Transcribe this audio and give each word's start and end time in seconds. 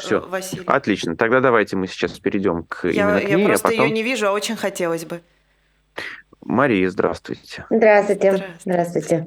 Все, 0.00 0.20
Василий. 0.20 0.64
отлично. 0.66 1.16
Тогда 1.16 1.40
давайте 1.40 1.76
мы 1.76 1.86
сейчас 1.86 2.18
перейдем 2.18 2.64
к 2.64 2.88
я, 2.88 2.90
именно 3.02 3.20
к 3.20 3.28
ней. 3.28 3.40
Я 3.42 3.46
просто 3.46 3.68
а 3.68 3.70
потом... 3.70 3.86
ее 3.86 3.92
не 3.92 4.02
вижу, 4.02 4.26
а 4.28 4.32
очень 4.32 4.56
хотелось 4.56 5.04
бы. 5.04 5.20
Мария, 6.40 6.88
здравствуйте. 6.90 7.66
Здравствуйте. 7.70 8.46
Здравствуйте. 8.60 9.26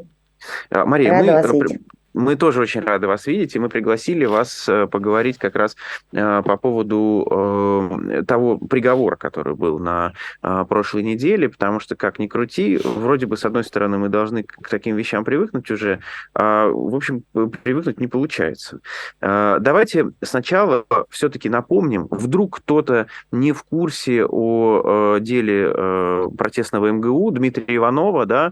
А, 0.70 0.86
Мария, 0.86 1.12
Рада 1.12 1.24
мы 1.24 1.34
вас 1.34 1.52
видеть. 1.52 1.82
Мы 2.20 2.36
тоже 2.36 2.60
очень 2.60 2.82
рады 2.82 3.08
вас 3.08 3.28
видеть, 3.28 3.56
и 3.56 3.60
мы 3.60 3.70
пригласили 3.70 4.26
вас 4.26 4.68
э, 4.68 4.88
поговорить 4.88 5.38
как 5.38 5.56
раз 5.56 5.78
э, 6.12 6.42
по 6.46 6.58
поводу 6.58 7.26
э, 7.32 8.24
того 8.28 8.58
приговора, 8.58 9.16
который 9.16 9.56
был 9.56 9.80
на 9.80 10.14
прошлой 10.42 11.04
неделе, 11.04 11.48
потому 11.48 11.80
что, 11.80 11.96
как 11.96 12.20
ни 12.20 12.28
крути, 12.28 12.78
вроде 12.84 13.26
бы, 13.26 13.38
с 13.38 13.46
одной 13.46 13.64
стороны, 13.64 13.98
мы 13.98 14.10
должны 14.10 14.44
к 14.44 14.68
таким 14.70 14.96
вещам 14.98 15.24
привыкнуть 15.24 15.72
уже, 15.72 16.00
а, 16.34 16.68
в 16.68 16.96
общем, 16.96 17.24
привыкнуть 17.64 18.00
не 18.00 18.08
получается. 18.08 18.80
Давайте 19.22 20.12
сначала 20.22 20.86
все-таки 21.10 21.50
напомним, 21.50 22.08
вдруг 22.10 22.58
кто-то 22.58 23.08
не 23.32 23.52
в 23.52 23.64
курсе 23.64 24.26
о 24.26 25.20
деле 25.20 26.30
протестного 26.38 26.92
МГУ 26.92 27.32
Дмитрия 27.32 27.76
Иванова, 27.78 28.26
да, 28.26 28.52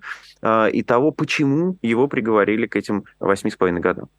и 0.70 0.84
того, 0.84 1.12
почему 1.12 1.78
его 1.82 2.08
приговорили 2.08 2.68
к 2.68 2.76
этим 2.76 3.06
восьми 3.20 3.52
восьми 3.58 3.80
с 3.82 3.82
половиной 3.82 3.82
годам? 3.82 4.10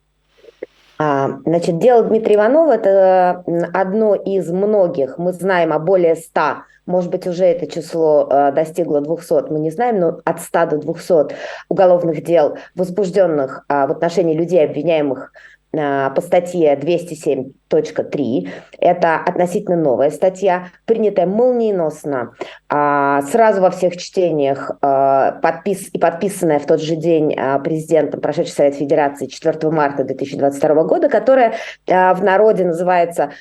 А, 1.01 1.39
значит, 1.45 1.79
дело 1.79 2.03
Дмитрия 2.03 2.35
Иванова– 2.35 2.73
это 2.75 3.45
одно 3.73 4.17
из 4.17 4.51
многих, 4.51 5.17
мы 5.17 5.33
знаем 5.33 5.73
о 5.73 5.79
более 5.79 6.17
ста, 6.17 6.65
может 6.87 7.11
быть, 7.11 7.27
уже 7.27 7.45
это 7.45 7.67
число 7.67 8.27
э, 8.31 8.51
достигло 8.53 9.01
200, 9.01 9.53
мы 9.53 9.61
не 9.61 9.71
знаем, 9.71 10.01
но 10.01 10.21
от 10.25 10.41
100 10.41 10.67
до 10.67 10.79
200 10.79 11.37
уголовных 11.69 12.25
дел, 12.25 12.57
возбужденных 12.75 13.65
а, 13.69 13.87
в 13.87 13.93
отношении 13.93 14.35
людей, 14.35 14.65
обвиняемых 14.65 15.33
а, 15.35 15.58
по 15.71 16.21
статье 16.23 16.75
207.3. 16.77 18.49
Это 18.79 19.17
относительно 19.17 19.77
новая 19.77 20.11
статья, 20.11 20.69
принятая 20.87 21.27
молниеносно, 21.27 22.33
а, 22.69 23.23
сразу 23.23 23.61
во 23.61 23.71
всех 23.71 23.97
чтениях 23.97 24.71
а, 24.81 25.33
подпис, 25.43 25.91
и 25.93 25.99
подписанная 25.99 26.59
в 26.59 26.67
тот 26.67 26.81
же 26.81 26.97
день 26.97 27.37
президентом, 27.63 28.21
прошедший 28.21 28.55
Совет 28.55 28.75
Федерации 28.77 29.27
4 29.27 29.71
марта 29.71 30.05
2022 30.05 30.85
года, 30.85 31.09
которая 31.09 31.55
в 31.87 32.21
народе 32.23 32.65
называется 32.65 33.33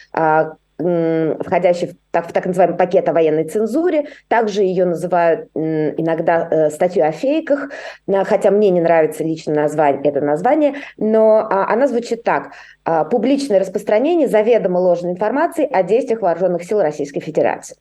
входящий 0.78 1.88
в 1.88 1.95
так, 2.11 2.30
в 2.30 2.33
так 2.33 2.45
называемый 2.45 2.78
пакет 2.78 3.09
о 3.09 3.14
военной 3.14 3.45
цензуре. 3.45 4.08
Также 4.28 4.61
ее 4.61 4.86
называют 4.86 5.50
иногда 5.56 6.47
э, 6.50 6.70
статью 6.70 7.06
о 7.06 7.11
фейках, 7.11 7.70
хотя 8.08 8.52
мне 8.52 8.70
не 8.70 8.81
нравится 8.81 9.23
лично 9.23 9.53
название, 9.53 10.02
это 10.03 10.22
название, 10.22 10.75
но 10.98 11.39
а, 11.39 11.72
она 11.72 11.88
звучит 11.88 12.23
так. 12.23 12.52
А, 12.86 13.05
Публичное 13.05 13.59
распространение 13.59 14.28
заведомо 14.28 14.78
ложной 14.78 15.14
информации 15.14 15.67
о 15.72 15.83
действиях 15.83 16.22
вооруженных 16.22 16.64
сил 16.64 16.81
Российской 16.81 17.22
Федерации. 17.22 17.78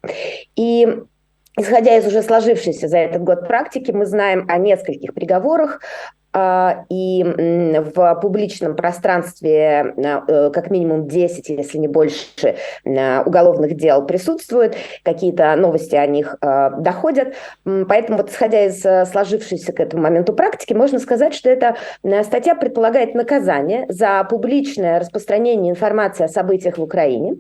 И 0.57 0.89
Исходя 1.59 1.97
из 1.97 2.07
уже 2.07 2.23
сложившейся 2.23 2.87
за 2.87 2.99
этот 2.99 3.23
год 3.23 3.49
практики, 3.49 3.91
мы 3.91 4.05
знаем 4.05 4.45
о 4.47 4.59
нескольких 4.59 5.15
приговорах 5.15 5.81
и 6.91 7.25
в 7.25 8.15
публичном 8.21 8.77
пространстве 8.77 9.95
э, 9.97 10.51
как 10.53 10.71
минимум 10.71 11.09
10, 11.09 11.49
если 11.49 11.79
не 11.79 11.89
больше, 11.89 12.57
уголовных 12.85 13.77
дел 13.77 14.05
присутствуют, 14.07 14.77
какие-то 15.03 15.55
новости 15.57 15.95
о 15.95 16.07
них 16.07 16.37
а, 16.41 16.71
доходят. 16.71 17.35
Поэтому, 17.65 18.19
вот, 18.19 18.31
исходя 18.31 18.65
из 18.65 18.85
э, 18.85 19.07
сложившейся 19.07 19.73
к 19.73 19.81
этому 19.81 20.03
моменту 20.03 20.33
практики, 20.33 20.73
можно 20.73 20.99
сказать, 20.99 21.35
что 21.35 21.51
эта 21.51 21.77
статья 22.23 22.55
предполагает 22.55 23.15
наказание 23.15 23.87
за 23.89 24.25
публичное 24.25 24.99
распространение 25.01 25.73
информации 25.73 26.25
о 26.25 26.29
событиях 26.29 26.79
в 26.79 26.83
Украине, 26.83 27.37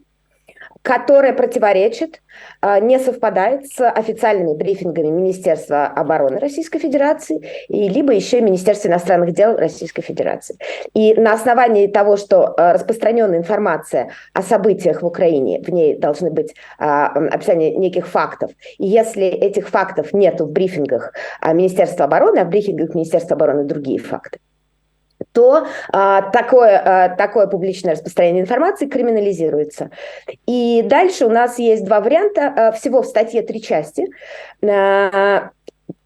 которая 0.86 1.32
противоречит, 1.32 2.22
а, 2.60 2.78
не 2.78 3.00
совпадает 3.00 3.66
с 3.66 3.84
официальными 3.90 4.54
брифингами 4.56 5.08
Министерства 5.08 5.86
обороны 5.86 6.38
Российской 6.38 6.78
Федерации 6.78 7.42
и 7.66 7.88
либо 7.88 8.12
еще 8.12 8.40
Министерства 8.40 8.86
иностранных 8.86 9.32
дел 9.32 9.56
Российской 9.56 10.02
Федерации. 10.02 10.56
И 10.94 11.14
на 11.14 11.32
основании 11.32 11.88
того, 11.88 12.16
что 12.16 12.54
а, 12.56 12.72
распространенная 12.74 13.40
информация 13.40 14.12
о 14.32 14.42
событиях 14.42 15.02
в 15.02 15.06
Украине, 15.06 15.60
в 15.60 15.70
ней 15.70 15.98
должны 15.98 16.30
быть 16.30 16.54
а, 16.78 17.06
описание 17.08 17.74
неких 17.74 18.06
фактов, 18.06 18.52
и 18.78 18.86
если 18.86 19.26
этих 19.26 19.68
фактов 19.68 20.12
нет 20.12 20.40
в 20.40 20.48
брифингах 20.48 21.12
Министерства 21.44 22.04
обороны, 22.04 22.38
а 22.38 22.44
в 22.44 22.48
брифингах 22.48 22.94
Министерства 22.94 23.34
обороны 23.34 23.64
другие 23.64 23.98
факты, 23.98 24.38
то 25.32 25.66
а, 25.92 26.22
такое, 26.30 26.78
а, 26.78 27.08
такое 27.16 27.46
публичное 27.46 27.92
распространение 27.92 28.42
информации 28.42 28.86
криминализируется. 28.86 29.90
И 30.46 30.82
дальше 30.84 31.26
у 31.26 31.30
нас 31.30 31.58
есть 31.58 31.84
два 31.84 32.00
варианта. 32.00 32.52
А, 32.56 32.72
всего 32.72 33.02
в 33.02 33.06
статье 33.06 33.42
три 33.42 33.62
части. 33.62 34.06
А, 34.62 35.50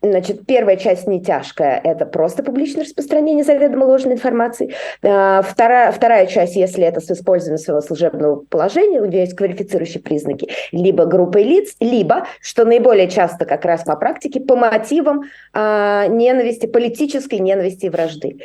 Значит, 0.03 0.47
первая 0.47 0.77
часть 0.77 1.07
не 1.07 1.23
тяжкая, 1.23 1.79
это 1.83 2.07
просто 2.07 2.43
публичное 2.43 2.85
распространение 2.85 3.45
заведомо 3.45 3.85
ложной 3.85 4.15
информации. 4.15 4.75
А, 5.03 5.43
вторая, 5.43 5.93
вторая 5.93 6.27
часть, 6.27 6.57
если 6.57 6.85
это 6.85 7.01
с 7.01 7.11
использованием 7.11 7.59
своего 7.59 7.83
служебного 7.83 8.37
положения, 8.37 9.03
у 9.03 9.05
нее 9.05 9.21
есть 9.21 9.37
квалифицирующие 9.37 10.03
признаки, 10.03 10.49
либо 10.73 11.05
группой 11.05 11.43
лиц, 11.43 11.75
либо, 11.81 12.27
что 12.41 12.65
наиболее 12.65 13.09
часто 13.09 13.45
как 13.45 13.65
раз 13.67 13.83
по 13.85 13.95
практике, 13.97 14.41
по 14.41 14.57
мотивам 14.57 15.25
а, 15.53 16.07
ненависти, 16.07 16.67
политической 16.67 17.37
ненависти 17.37 17.87
и 17.87 17.91
вражды. 17.91 18.39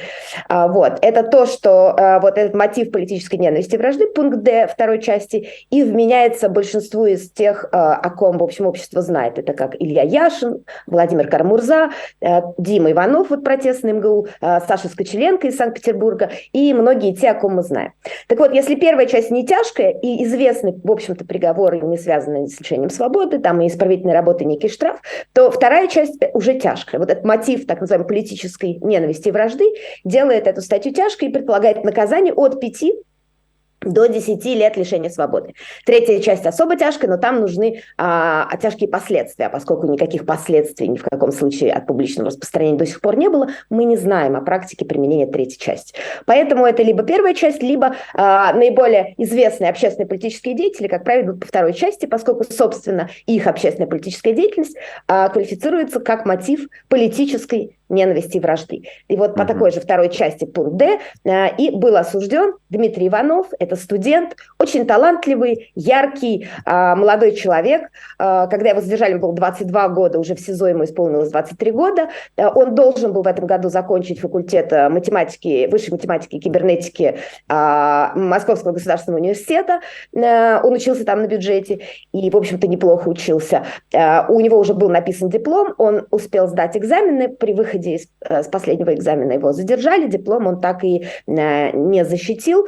А, 0.49 0.67
вот, 0.67 0.99
это 1.01 1.23
то, 1.23 1.45
что 1.45 1.95
а, 1.97 2.19
вот 2.19 2.37
этот 2.37 2.53
мотив 2.53 2.91
политической 2.91 3.35
ненависти 3.35 3.75
и 3.75 3.77
вражды, 3.77 4.07
пункт 4.07 4.39
Д 4.39 4.67
второй 4.67 5.01
части, 5.01 5.47
и 5.69 5.83
вменяется 5.83 6.49
большинству 6.49 7.05
из 7.05 7.31
тех, 7.31 7.65
а, 7.71 7.95
о 7.95 8.09
ком, 8.09 8.39
в 8.39 8.43
общем, 8.43 8.67
общество 8.67 9.01
знает. 9.01 9.39
Это 9.39 9.53
как 9.53 9.75
Илья 9.79 10.03
Яшин, 10.03 10.65
Владимир 10.85 11.27
Карамурза, 11.27 11.44
Мурза, 11.45 11.91
э, 12.21 12.41
Дима 12.57 12.91
Иванов, 12.91 13.29
вот 13.29 13.43
протестный 13.43 13.93
МГУ, 13.93 14.27
э, 14.41 14.59
Саша 14.67 14.87
Скочеленко 14.89 15.47
из 15.47 15.57
Санкт-Петербурга 15.57 16.31
и 16.53 16.73
многие 16.73 17.13
те, 17.13 17.29
о 17.29 17.35
ком 17.35 17.55
мы 17.55 17.63
знаем. 17.63 17.93
Так 18.27 18.39
вот, 18.39 18.53
если 18.53 18.75
первая 18.75 19.05
часть 19.05 19.31
не 19.31 19.45
тяжкая 19.45 19.91
и 19.91 20.23
известны, 20.23 20.75
в 20.83 20.91
общем-то, 20.91 21.25
приговоры, 21.25 21.79
не 21.81 21.97
связанные 21.97 22.47
с 22.47 22.59
лишением 22.59 22.89
свободы, 22.89 23.39
там 23.39 23.61
и 23.61 23.67
исправительной 23.67 24.13
работы 24.13 24.45
некий 24.45 24.69
штраф, 24.69 25.01
то 25.33 25.51
вторая 25.51 25.87
часть 25.87 26.21
уже 26.33 26.55
тяжкая. 26.55 26.99
Вот 26.99 27.11
этот 27.11 27.25
мотив 27.25 27.65
так 27.65 27.81
называемой 27.81 28.07
политической 28.07 28.79
ненависти 28.81 29.29
и 29.29 29.31
вражды 29.31 29.65
делает 30.03 30.47
эту 30.47 30.61
статью 30.61 30.93
тяжкой 30.93 31.29
и 31.29 31.31
предполагает 31.31 31.83
наказание 31.83 32.33
от 32.33 32.59
5 32.59 32.83
до 33.85 34.07
10 34.07 34.43
лет 34.45 34.77
лишения 34.77 35.09
свободы. 35.09 35.53
Третья 35.85 36.19
часть 36.19 36.45
особо 36.45 36.75
тяжкая, 36.75 37.09
но 37.09 37.17
там 37.17 37.39
нужны 37.39 37.81
а, 37.97 38.49
тяжкие 38.61 38.89
последствия, 38.89 39.49
поскольку 39.49 39.87
никаких 39.87 40.25
последствий 40.25 40.87
ни 40.87 40.97
в 40.97 41.03
каком 41.03 41.31
случае 41.31 41.71
от 41.71 41.87
публичного 41.87 42.29
распространения 42.29 42.77
до 42.77 42.85
сих 42.85 43.01
пор 43.01 43.17
не 43.17 43.29
было, 43.29 43.49
мы 43.69 43.85
не 43.85 43.95
знаем 43.95 44.35
о 44.35 44.41
практике 44.41 44.85
применения 44.85 45.27
третьей 45.27 45.59
части. 45.59 45.93
Поэтому 46.25 46.65
это 46.65 46.83
либо 46.83 47.03
первая 47.03 47.33
часть, 47.33 47.61
либо 47.61 47.95
а, 48.13 48.53
наиболее 48.53 49.13
известные 49.17 49.69
общественные 49.69 50.07
политические 50.07 50.55
деятели, 50.55 50.87
как 50.87 51.03
правило, 51.03 51.33
по 51.33 51.45
второй 51.45 51.73
части, 51.73 52.05
поскольку, 52.05 52.43
собственно, 52.43 53.09
их 53.25 53.47
общественная 53.47 53.89
политическая 53.89 54.33
деятельность 54.33 54.75
а, 55.07 55.29
квалифицируется 55.29 55.99
как 55.99 56.25
мотив 56.25 56.67
политической 56.89 57.77
ненависти 57.89 58.37
и 58.37 58.39
вражды. 58.39 58.83
И 59.07 59.15
вот 59.15 59.31
угу. 59.31 59.39
по 59.39 59.45
такой 59.45 59.71
же 59.71 59.79
второй 59.79 60.09
части 60.09 60.45
пункт 60.45 60.77
Д 60.77 60.99
э, 61.23 61.55
и 61.57 61.71
был 61.71 61.95
осужден 61.97 62.53
Дмитрий 62.69 63.07
Иванов, 63.07 63.47
это 63.59 63.75
студент, 63.75 64.35
очень 64.59 64.85
талантливый, 64.85 65.71
яркий 65.75 66.47
э, 66.65 66.95
молодой 66.95 67.33
человек. 67.33 67.89
Э, 68.19 68.47
когда 68.49 68.69
его 68.69 68.81
задержали, 68.81 69.13
он 69.13 69.19
был 69.19 69.31
22 69.33 69.89
года, 69.89 70.19
уже 70.19 70.35
в 70.35 70.39
СИЗО 70.39 70.67
ему 70.67 70.83
исполнилось 70.83 71.29
23 71.31 71.71
года. 71.71 72.09
Э, 72.37 72.47
он 72.47 72.75
должен 72.75 73.13
был 73.13 73.21
в 73.23 73.27
этом 73.27 73.45
году 73.45 73.69
закончить 73.69 74.19
факультет 74.19 74.71
э, 74.71 74.89
математики, 74.89 75.67
высшей 75.71 75.91
математики 75.91 76.35
и 76.35 76.39
кибернетики 76.39 77.17
э, 77.47 78.07
Московского 78.15 78.71
государственного 78.71 79.19
университета. 79.19 79.81
Он 80.13 80.73
учился 80.73 81.05
там 81.05 81.21
на 81.21 81.27
бюджете 81.27 81.81
и, 82.11 82.29
в 82.29 82.37
общем-то, 82.37 82.67
неплохо 82.67 83.09
учился. 83.09 83.63
У 83.93 84.39
него 84.39 84.57
уже 84.57 84.73
был 84.73 84.89
написан 84.89 85.29
диплом, 85.29 85.73
он 85.77 86.07
успел 86.11 86.47
сдать 86.47 86.77
экзамены 86.77 87.29
при 87.29 87.53
выходе 87.53 87.74
выходе 87.75 87.95
из, 87.95 88.07
э, 88.21 88.43
с 88.43 88.47
последнего 88.47 88.93
экзамена 88.93 89.33
его 89.33 89.51
задержали, 89.51 90.07
диплом 90.07 90.47
он 90.47 90.61
так 90.61 90.83
и 90.83 91.05
э, 91.27 91.71
не 91.71 92.05
защитил 92.05 92.67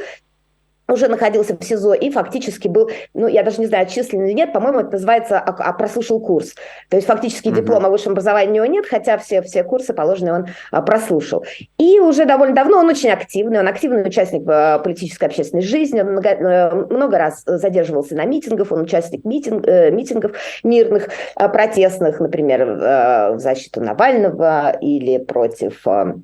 уже 0.88 1.08
находился 1.08 1.58
в 1.58 1.64
СИЗО 1.64 1.94
и 1.94 2.10
фактически 2.10 2.68
был, 2.68 2.90
ну, 3.14 3.28
я 3.28 3.44
даже 3.44 3.60
не 3.60 3.68
знаю, 3.68 3.84
отчислен 3.84 4.26
или 4.26 4.34
нет, 4.34 4.54
по-моему, 4.54 4.80
это 4.80 4.92
называется, 4.92 5.40
а, 5.40 5.50
а 5.50 5.74
прослушал 5.74 6.20
курс. 6.20 6.56
То 6.90 6.98
есть 6.98 7.08
фактически 7.08 7.50
uh-huh. 7.50 7.56
диплома 7.56 7.88
о 7.88 7.90
высшем 7.90 8.14
образовании 8.14 8.60
у 8.60 8.64
него 8.64 8.66
нет, 8.66 8.86
хотя 8.88 9.18
все, 9.18 9.42
все 9.42 9.64
курсы 9.64 9.94
положенные 9.94 10.34
он 10.34 10.46
а, 10.72 10.82
прослушал. 10.82 11.46
И 11.78 12.00
уже 12.00 12.26
довольно 12.26 12.56
давно 12.56 12.80
он 12.80 12.88
очень 12.88 13.10
активный, 13.10 13.60
он 13.60 13.68
активный 13.68 14.08
участник 14.08 14.44
а, 14.48 14.80
политической 14.80 15.26
общественной 15.26 15.64
жизни, 15.64 16.02
он 16.02 16.12
много, 16.12 16.30
а, 16.30 16.76
много 16.90 17.18
раз 17.18 17.44
задерживался 17.46 18.16
на 18.16 18.26
митингах, 18.26 18.72
он 18.72 18.82
участник 18.82 19.26
митинг, 19.26 19.68
э, 19.68 19.92
митингов 19.92 20.32
мирных, 20.64 21.10
а, 21.36 21.50
протестных, 21.50 22.20
например, 22.20 22.80
а, 22.82 23.32
в 23.34 23.40
защиту 23.40 23.82
Навального 23.82 24.78
или 24.80 25.18
против... 25.18 25.86
А, 25.86 26.16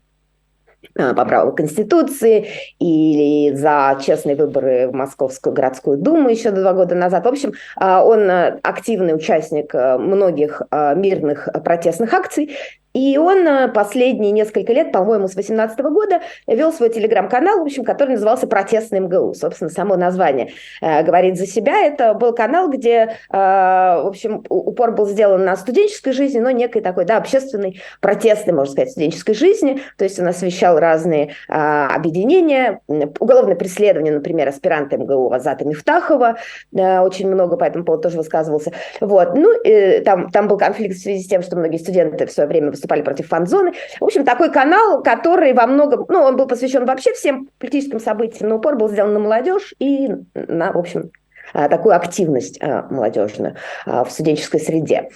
Э, 0.96 1.14
по 1.16 1.26
праву 1.26 1.54
Конституции 1.54 2.48
или 2.78 3.56
за 3.56 3.98
честные 4.00 4.36
выборы 4.36 4.88
в 4.88 4.94
Московскую 4.94 5.54
городскую 5.54 5.98
думу 5.98 6.30
еще 6.30 6.52
два 6.52 6.74
года 6.74 6.94
назад. 6.94 7.26
В 7.26 7.30
общем, 7.30 7.54
э, 7.80 7.98
он 7.98 8.20
э, 8.30 8.60
активный 8.62 9.16
участник 9.16 9.74
многих 9.74 10.62
мирных 10.72 11.50
протестных 11.64 12.14
акций, 12.14 12.52
и 12.94 13.18
он 13.18 13.48
э, 13.48 13.68
последние 13.70 14.32
несколько 14.32 14.72
лет, 14.72 14.92
по-моему, 14.92 15.28
с 15.28 15.32
2018 15.32 15.80
года, 15.80 16.22
вел 16.46 16.72
свой 16.72 16.90
телеграм-канал, 16.90 17.60
в 17.60 17.64
общем, 17.64 17.84
который 17.84 18.12
назывался 18.12 18.46
«Протестный 18.46 19.00
МГУ». 19.00 19.34
Собственно, 19.34 19.70
само 19.70 19.96
название 19.96 20.52
э, 20.82 21.04
говорит 21.04 21.38
за 21.38 21.48
себя. 21.48 21.86
Это 21.86 22.14
был 22.14 22.34
канал, 22.34 22.70
где, 22.70 23.18
э, 23.32 23.36
в 23.36 24.08
общем, 24.08 24.44
упор 24.48 24.92
был 24.92 25.08
сделан 25.08 25.44
на 25.44 25.56
студенческой 25.56 26.12
жизни, 26.12 26.40
но 26.40 26.52
некой 26.52 26.82
такой, 26.82 27.06
да, 27.06 27.18
общественной, 27.18 27.82
протестной, 28.00 28.54
можно 28.54 28.74
сказать, 28.74 28.92
студенческой 28.92 29.34
жизни. 29.34 29.82
То 29.98 30.04
есть 30.04 30.20
он 30.20 30.28
освещал 30.28 30.78
разные 30.78 31.32
э, 31.50 31.54
объединения, 31.54 32.82
уголовное 32.88 33.56
преследование, 33.56 34.14
например, 34.14 34.48
аспиранта 34.50 34.98
МГУ 34.98 35.32
Азата 35.34 35.66
Мифтахова, 35.66 36.38
э, 36.76 37.00
очень 37.00 37.28
много 37.28 37.58
по 37.58 37.64
этому 37.64 37.86
поводу 37.86 38.04
тоже 38.04 38.18
высказывался. 38.18 38.72
Вот. 39.02 39.34
Ну, 39.34 39.52
э, 39.64 40.02
там, 40.02 40.30
там 40.30 40.48
был 40.48 40.60
конфликт 40.60 40.96
в 40.96 41.02
связи 41.02 41.24
с 41.24 41.28
тем, 41.28 41.42
что 41.42 41.56
многие 41.56 41.78
студенты 41.78 42.28
в 42.28 42.32
свое 42.32 42.48
время 42.48 42.72
выступали 42.84 43.02
против 43.02 43.28
фан-зоны. 43.28 43.74
В 44.00 44.04
общем, 44.04 44.26
такой 44.26 44.52
канал, 44.52 45.02
который 45.02 45.54
во 45.54 45.66
многом, 45.68 46.06
ну, 46.10 46.22
он 46.22 46.36
был 46.36 46.48
посвящен 46.48 46.86
вообще 46.86 47.14
всем 47.14 47.50
политическим 47.60 48.00
событиям, 48.00 48.50
но 48.50 48.58
упор 48.58 48.76
был 48.76 48.90
сделан 48.90 49.14
на 49.14 49.20
молодежь 49.20 49.74
и 49.80 50.10
на, 50.34 50.72
в 50.72 50.78
общем, 50.78 51.12
а, 51.54 51.70
такую 51.70 51.96
активность 51.96 52.62
а, 52.62 52.88
молодежную 52.90 53.56
а, 53.86 54.04
в 54.04 54.12
студенческой 54.12 54.60
среде. 54.60 55.10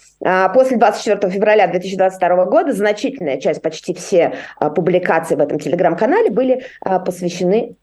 После 0.54 0.78
24 0.78 1.32
февраля 1.32 1.68
2022 1.68 2.46
года 2.46 2.74
значительная 2.74 3.40
часть, 3.40 3.62
почти 3.62 3.94
все 3.94 4.34
публикации 4.76 5.36
в 5.36 5.40
этом 5.40 5.60
телеграм-канале 5.60 6.30
были 6.30 6.64
посвящены 6.82 7.76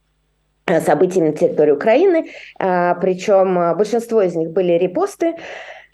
событиям 0.81 1.27
на 1.27 1.33
территории 1.33 1.73
Украины, 1.73 2.31
причем 2.59 3.77
большинство 3.77 4.23
из 4.23 4.35
них 4.35 4.51
были 4.51 4.73
репосты 4.73 5.35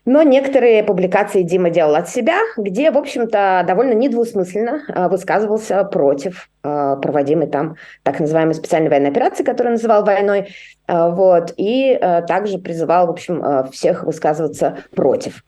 но 0.04 0.22
некоторые 0.22 0.82
публикации 0.82 1.42
Дима 1.42 1.70
делал 1.70 1.94
от 1.94 2.08
себя, 2.08 2.38
где, 2.56 2.90
в 2.90 2.96
общем-то, 2.96 3.64
довольно 3.66 3.92
недвусмысленно 3.92 4.82
а, 4.88 5.08
высказывался 5.08 5.84
против 5.84 6.48
а, 6.62 6.96
проводимой 6.96 7.46
там 7.48 7.76
так 8.02 8.20
называемой 8.20 8.54
специальной 8.54 8.88
военной 8.88 9.10
операции, 9.10 9.44
которую 9.44 9.72
называл 9.72 10.04
войной, 10.04 10.48
а, 10.86 11.10
вот, 11.10 11.52
и 11.56 11.98
также 12.26 12.58
призывал, 12.58 13.06
в 13.06 13.10
общем, 13.10 13.68
всех 13.70 14.04
высказываться 14.04 14.78
против. 14.94 15.44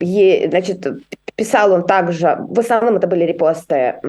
Значит, 0.00 0.86
писал 1.36 1.72
он 1.72 1.86
также, 1.86 2.36
в 2.40 2.58
основном 2.58 2.96
это 2.96 3.06
были 3.06 3.24
репосты 3.24 4.00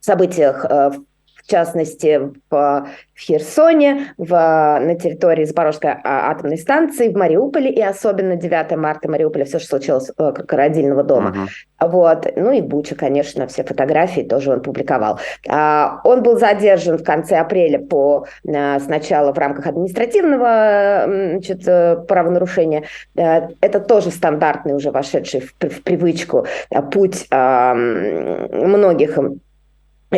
событиях 0.00 0.64
в 0.64 1.04
частности, 1.50 2.30
в, 2.50 2.88
в 3.14 3.20
Херсоне, 3.20 4.14
в, 4.16 4.30
на 4.30 4.94
территории 4.94 5.44
Запорожской 5.44 5.90
а, 5.90 6.30
атомной 6.30 6.58
станции, 6.58 7.08
в 7.08 7.16
Мариуполе, 7.16 7.70
и 7.70 7.82
особенно 7.82 8.36
9 8.36 8.76
марта 8.76 9.10
Мариуполя, 9.10 9.44
все, 9.44 9.58
что 9.58 9.68
случилось 9.68 10.10
э, 10.10 10.32
как 10.32 10.52
родильного 10.52 11.02
дома. 11.02 11.30
Uh-huh. 11.30 11.88
Вот. 11.88 12.26
Ну 12.36 12.52
и 12.52 12.60
Буча, 12.60 12.94
конечно, 12.94 13.46
все 13.46 13.64
фотографии 13.64 14.22
тоже 14.22 14.52
он 14.52 14.60
публиковал. 14.60 15.18
А, 15.48 16.00
он 16.04 16.22
был 16.22 16.38
задержан 16.38 16.98
в 16.98 17.04
конце 17.04 17.38
апреля 17.38 17.78
по, 17.78 18.26
а, 18.46 18.78
сначала 18.80 19.32
в 19.32 19.38
рамках 19.38 19.66
административного 19.66 21.04
значит, 21.06 21.66
э, 21.66 21.96
правонарушения. 22.06 22.84
Это 23.14 23.80
тоже 23.80 24.10
стандартный, 24.10 24.74
уже 24.74 24.90
вошедший 24.90 25.40
в, 25.40 25.52
в 25.60 25.82
привычку 25.82 26.46
путь 26.92 27.26
многих 27.30 29.18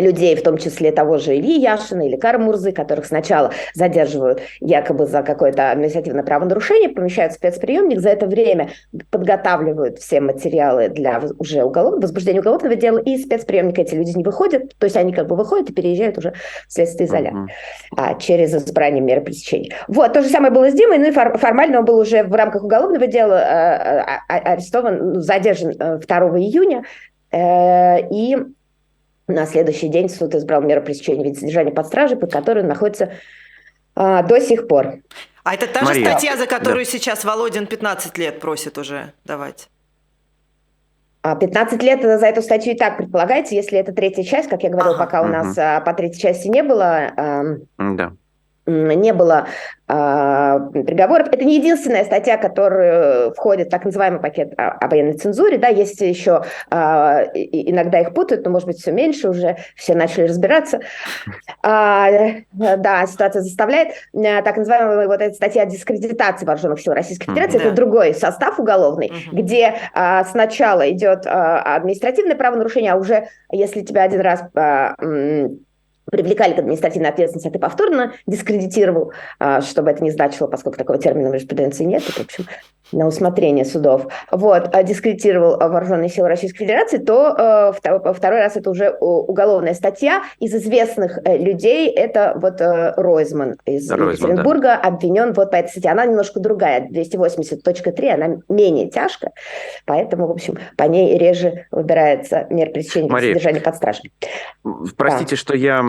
людей, 0.01 0.35
в 0.37 0.43
том 0.43 0.57
числе 0.57 0.93
того 0.93 1.19
же 1.19 1.37
Ильи 1.37 1.61
Яшина 1.61 2.07
или 2.07 2.17
Кара 2.17 2.39
Мурзы, 2.39 2.73
которых 2.73 3.07
сначала 3.07 3.53
задерживают 3.75 4.41
якобы 4.61 5.07
за 5.07 5.23
какое-то 5.23 5.71
административное 5.71 6.23
правонарушение, 6.23 6.89
помещают 6.89 7.33
в 7.33 7.37
спецприемник, 7.37 8.01
за 8.01 8.11
это 8.11 8.27
время 8.27 8.71
подготавливают 9.11 9.99
все 9.99 10.21
материалы 10.21 10.89
для 10.89 11.21
уже 11.39 11.63
уголов... 11.63 12.03
возбуждения 12.03 12.41
уголовного 12.41 12.75
дела, 12.75 12.99
и 12.99 13.15
из 13.15 13.25
спецприемника 13.25 13.83
эти 13.83 13.95
люди 13.95 14.17
не 14.17 14.25
выходят, 14.25 14.77
то 14.79 14.85
есть 14.85 14.97
они 14.97 15.13
как 15.13 15.27
бы 15.29 15.37
выходят 15.37 15.71
и 15.71 15.73
переезжают 15.73 16.19
уже 16.19 16.33
в 16.69 16.73
следственный 16.73 17.09
изолятор 17.09 17.41
uh-huh. 17.41 17.49
а, 17.97 18.15
через 18.15 18.55
избрание 18.55 19.03
меры 19.03 19.21
пресечения. 19.21 19.73
Вот, 19.89 20.13
то 20.13 20.23
же 20.23 20.29
самое 20.29 20.53
было 20.53 20.71
с 20.71 20.75
Димой, 20.75 20.99
ну 20.99 21.07
и 21.07 21.11
фор- 21.11 21.37
формально 21.39 21.81
он 21.81 21.85
был 21.85 21.99
уже 21.99 22.23
в 22.23 22.33
рамках 22.35 22.65
уголовного 22.65 23.07
дела 23.07 23.39
а, 23.39 24.21
а, 24.29 24.39
арестован, 24.53 25.13
ну, 25.15 25.21
задержан 25.21 25.73
2 25.73 25.99
э, 25.99 26.39
июня, 26.39 26.85
э, 27.31 28.09
и 28.11 28.37
на 29.27 29.47
следующий 29.47 29.89
день 29.89 30.09
суд 30.09 30.35
избрал 30.35 30.63
меру 30.63 30.83
пресечения 30.83 31.23
в 31.23 31.25
виде 31.27 31.39
содержания 31.39 31.71
под 31.71 31.87
стражей, 31.87 32.17
под 32.17 32.33
которой 32.33 32.61
он 32.61 32.69
находится 32.69 33.13
а, 33.95 34.23
до 34.23 34.41
сих 34.41 34.69
пор. 34.69 34.97
А 35.45 35.55
это 35.55 35.67
та 35.67 35.83
Мария. 35.83 36.05
же 36.05 36.11
статья, 36.11 36.37
за 36.37 36.47
которую 36.47 36.85
да. 36.85 36.91
сейчас 36.91 37.25
Володин 37.25 37.67
15 37.67 38.17
лет 38.19 38.41
просит 38.41 38.79
уже 38.79 39.13
давать? 39.25 39.69
15 41.23 41.81
а, 41.81 41.85
лет 41.85 42.03
за 42.03 42.27
эту 42.27 42.43
статью 42.43 42.75
и 42.75 42.77
так 42.77 42.97
предполагается, 42.97 43.55
если 43.55 43.79
это 43.79 43.93
третья 43.93 44.25
часть, 44.25 44.49
как 44.49 44.63
я 44.63 44.71
говорила, 44.71 44.95
ага, 44.95 45.05
пока 45.05 45.23
у 45.23 45.27
нас 45.27 45.49
угу. 45.49 45.85
по 45.85 45.95
третьей 45.95 46.21
части 46.21 46.49
не 46.49 46.63
было. 46.63 47.13
Да 47.79 48.13
не 48.67 49.13
было 49.13 49.47
э, 49.89 50.59
приговоров. 50.73 51.29
Это 51.29 51.45
не 51.45 51.57
единственная 51.57 52.05
статья, 52.05 52.37
которая 52.37 53.31
входит 53.33 53.69
в 53.69 53.71
так 53.71 53.85
называемый 53.85 54.21
пакет 54.21 54.55
о, 54.57 54.71
о 54.71 54.89
военной 54.89 55.15
цензуре. 55.15 55.59
Да, 55.59 55.69
есть 55.69 56.01
еще, 56.01 56.43
э, 56.71 56.75
иногда 56.75 58.01
их 58.01 58.15
путают, 58.15 58.45
но, 58.45 58.51
может 58.51 58.67
быть, 58.67 58.79
все 58.79 58.93
меньше 58.93 59.29
уже, 59.29 59.57
все 59.75 59.95
начали 59.95 60.27
разбираться. 60.27 60.81
А, 61.63 62.09
да, 62.53 63.07
ситуация 63.07 63.43
заставляет. 63.43 63.95
А, 64.15 64.43
так 64.43 64.57
называемая 64.57 65.09
вот 65.09 65.21
эта 65.21 65.35
статья 65.35 65.63
о 65.63 65.67
дискредитации 65.67 66.47
вооруженных 66.47 66.81
сил 66.81 66.93
Российской 66.93 67.27
Федерации, 67.27 67.59
mm-hmm. 67.59 67.67
это 67.67 67.77
другой 67.77 68.15
состав 68.15 68.61
уголовный, 68.61 69.09
mm-hmm. 69.09 69.33
где 69.33 69.75
а, 69.93 70.25
сначала 70.25 70.89
идет 70.91 71.27
а, 71.27 71.77
административное 71.77 72.37
правонарушение, 72.37 72.93
а 72.93 72.97
уже 72.97 73.29
если 73.51 73.81
тебя 73.81 74.05
один 74.05 74.21
раз... 74.21 74.45
А, 74.55 74.95
привлекали 76.13 76.53
к 76.53 76.59
административной 76.59 77.09
ответственности, 77.09 77.49
а 77.49 77.51
ты 77.51 77.59
повторно 77.59 78.13
дискредитировал, 78.27 79.13
а, 79.39 79.63
чтобы 79.63 79.91
это 79.91 80.05
не 80.05 80.11
значило, 80.11 80.47
поскольку 80.47 80.79
такого 80.79 80.99
термина 80.99 81.31
в 81.31 81.33
юриспруденции 81.33 81.85
нет, 81.85 82.03
это, 82.07 82.21
в 82.21 82.25
общем, 82.25 82.45
на 82.93 83.07
усмотрение 83.07 83.65
судов, 83.65 84.07
вот, 84.31 84.71
а 84.73 84.83
дискредитировал 84.83 85.57
вооруженные 85.59 86.09
силы 86.09 86.29
Российской 86.29 86.65
Федерации, 86.65 86.99
то 86.99 87.73
э, 87.85 88.13
второй 88.13 88.41
раз 88.41 88.57
это 88.57 88.71
уже 88.71 88.91
уголовная 88.91 89.75
статья. 89.75 90.23
Из 90.39 90.55
известных 90.55 91.19
э, 91.25 91.37
людей 91.37 91.91
это 91.91 92.35
вот 92.37 92.61
э, 92.61 92.95
Ройзман 92.97 93.57
из 93.65 93.91
Ройзман, 93.91 94.11
Екатеринбурга 94.11 94.63
да. 94.63 94.81
обвинен 94.81 95.33
вот 95.33 95.51
по 95.51 95.57
этой 95.57 95.71
статье. 95.71 95.91
Она 95.91 96.07
немножко 96.07 96.41
другая, 96.41 96.89
280.3, 96.89 98.09
она 98.09 98.37
менее 98.49 98.91
тяжкая, 98.91 99.33
поэтому, 99.87 100.27
в 100.27 100.31
общем, 100.31 100.59
по 100.77 100.85
ней 100.85 101.19
реже 101.19 101.67
выбирается 101.71 102.47
мер 102.51 102.71
пресечения 102.71 103.11
Мария, 103.11 103.35
содержания 103.35 103.61
под 103.61 103.77
стражей. 103.77 104.13
Простите, 104.97 105.31
да. 105.31 105.37
что 105.37 105.57
я... 105.57 105.83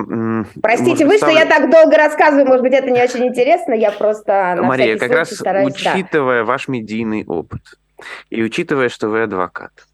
Простите, 0.61 1.05
вы, 1.05 1.17
что 1.17 1.29
я 1.29 1.45
так 1.45 1.69
долго 1.69 1.97
рассказываю, 1.97 2.45
может 2.45 2.61
быть, 2.61 2.73
это 2.73 2.89
не 2.89 3.01
очень 3.01 3.25
интересно, 3.27 3.73
я 3.73 3.91
просто 3.91 4.57
Мария, 4.61 4.97
как 4.97 5.11
раз 5.11 5.31
стараюсь, 5.31 5.73
учитывая 5.75 6.39
да. 6.39 6.45
ваш 6.45 6.67
медиа 6.67 6.92
медийный 6.93 7.25
опыт. 7.25 7.61
И 8.29 8.41
учитывая, 8.43 8.89
что 8.89 9.09
вы 9.09 9.23
адвокат, 9.23 9.87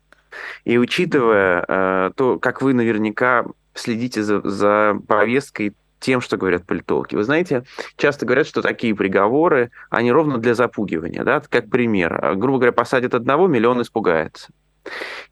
и 0.65 0.77
учитывая 0.77 1.65
э, 1.68 2.12
то, 2.15 2.39
как 2.39 2.62
вы 2.62 2.74
наверняка 2.74 3.46
следите 3.74 4.24
за, 4.24 4.41
за 4.48 5.00
повесткой 5.08 5.75
тем, 6.00 6.22
что 6.22 6.38
говорят 6.38 6.65
политологи. 6.65 7.15
Вы 7.15 7.24
знаете, 7.24 7.63
часто 7.98 8.25
говорят, 8.25 8.48
что 8.48 8.62
такие 8.62 8.96
приговоры, 8.96 9.72
они 9.89 10.12
ровно 10.12 10.38
для 10.38 10.56
запугивания. 10.56 11.24
Да? 11.24 11.41
Как 11.41 11.70
пример. 11.70 12.36
Грубо 12.36 12.60
говоря, 12.60 12.72
посадят 12.72 13.13
одного, 13.13 13.48
миллион 13.48 13.82
испугается. 13.82 14.50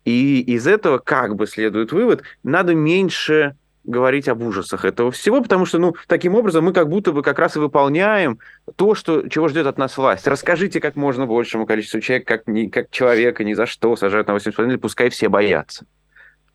И 0.03 0.41
из 0.41 0.67
этого 0.67 0.97
как 0.97 1.36
бы 1.36 1.47
следует 1.47 1.91
вывод, 1.91 2.24
надо 2.43 2.75
меньше 2.75 3.55
говорить 3.88 4.27
об 4.27 4.44
ужасах 4.44 4.86
этого 4.86 5.12
всего, 5.12 5.41
потому 5.41 5.65
что, 5.65 5.79
ну, 5.79 5.96
таким 6.08 6.36
образом 6.36 6.65
мы 6.65 6.74
как 6.74 6.89
будто 6.89 7.12
бы 7.12 7.24
как 7.24 7.39
раз 7.39 7.56
и 7.56 7.60
выполняем 7.60 8.39
то, 8.75 8.94
что, 8.94 9.27
чего 9.29 9.48
ждет 9.48 9.65
от 9.65 9.77
нас 9.77 9.98
власть. 9.98 10.27
Расскажите 10.27 10.79
как 10.79 10.96
можно 10.96 11.25
большему 11.25 11.65
количеству 11.65 12.01
человек, 12.01 12.27
как, 12.27 12.48
ни, 12.48 12.67
как 12.67 12.91
человека 12.91 13.44
ни 13.44 13.53
за 13.53 13.65
что 13.65 13.96
сажают 13.96 14.27
на 14.27 14.36
8,5 14.36 14.67
лет, 14.67 14.82
пускай 14.82 15.10
все 15.10 15.29
боятся. 15.29 15.86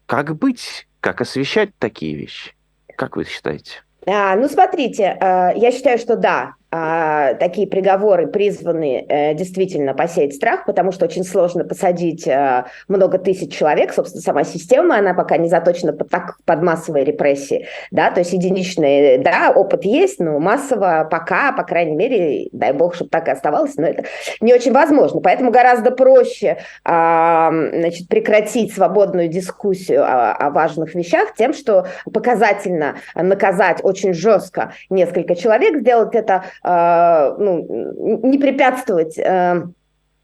Как 0.07 0.37
быть? 0.37 0.87
Как 1.01 1.21
освещать 1.21 1.71
такие 1.79 2.15
вещи? 2.15 2.55
Как 2.97 3.17
вы 3.17 3.25
считаете? 3.25 3.83
А, 4.07 4.37
ну, 4.37 4.49
смотрите, 4.49 5.17
э, 5.21 5.53
я 5.57 5.73
считаю, 5.73 5.99
что 5.99 6.17
да, 6.17 6.55
такие 6.73 7.67
приговоры 7.67 8.29
призваны 8.29 9.05
э, 9.07 9.35
действительно 9.35 9.93
посеять 9.93 10.35
страх, 10.35 10.64
потому 10.64 10.91
что 10.91 11.05
очень 11.05 11.23
сложно 11.23 11.64
посадить 11.64 12.26
э, 12.26 12.64
много 12.88 13.19
тысяч 13.19 13.55
человек. 13.55 13.93
Собственно, 13.93 14.23
сама 14.23 14.45
система, 14.45 14.97
она 14.97 15.12
пока 15.12 15.37
не 15.37 15.50
заточена 15.50 15.93
под, 15.93 16.09
так, 16.09 16.38
под 16.47 16.62
массовые 16.62 17.05
репрессии. 17.05 17.67
Да? 17.91 18.11
То 18.11 18.21
есть 18.21 18.33
единичные, 18.33 19.19
да, 19.19 19.52
опыт 19.55 19.85
есть, 19.85 20.19
но 20.19 20.38
массово 20.38 21.07
пока, 21.11 21.52
по 21.52 21.62
крайней 21.62 21.95
мере, 21.95 22.49
дай 22.52 22.73
бог, 22.73 22.95
чтобы 22.95 23.11
так 23.11 23.29
и 23.29 23.33
оставалось, 23.33 23.76
но 23.76 23.88
это 23.88 24.05
не 24.41 24.55
очень 24.55 24.73
возможно. 24.73 25.21
Поэтому 25.21 25.50
гораздо 25.50 25.91
проще 25.91 26.57
а, 26.85 27.50
значит, 27.50 28.09
прекратить 28.09 28.73
свободную 28.73 29.29
дискуссию 29.29 30.05
о, 30.05 30.33
о 30.33 30.49
важных 30.49 30.95
вещах 30.95 31.35
тем, 31.35 31.52
что 31.52 31.87
показательно 32.11 32.97
наказать 33.14 33.81
очень 33.83 34.14
жестко 34.14 34.73
несколько 34.88 35.35
человек, 35.35 35.81
сделать 35.81 36.14
это 36.14 36.45
а, 36.62 36.62
ну, 36.64 38.21
не 38.23 38.38
препятствовать 38.38 39.19
э, 39.19 39.66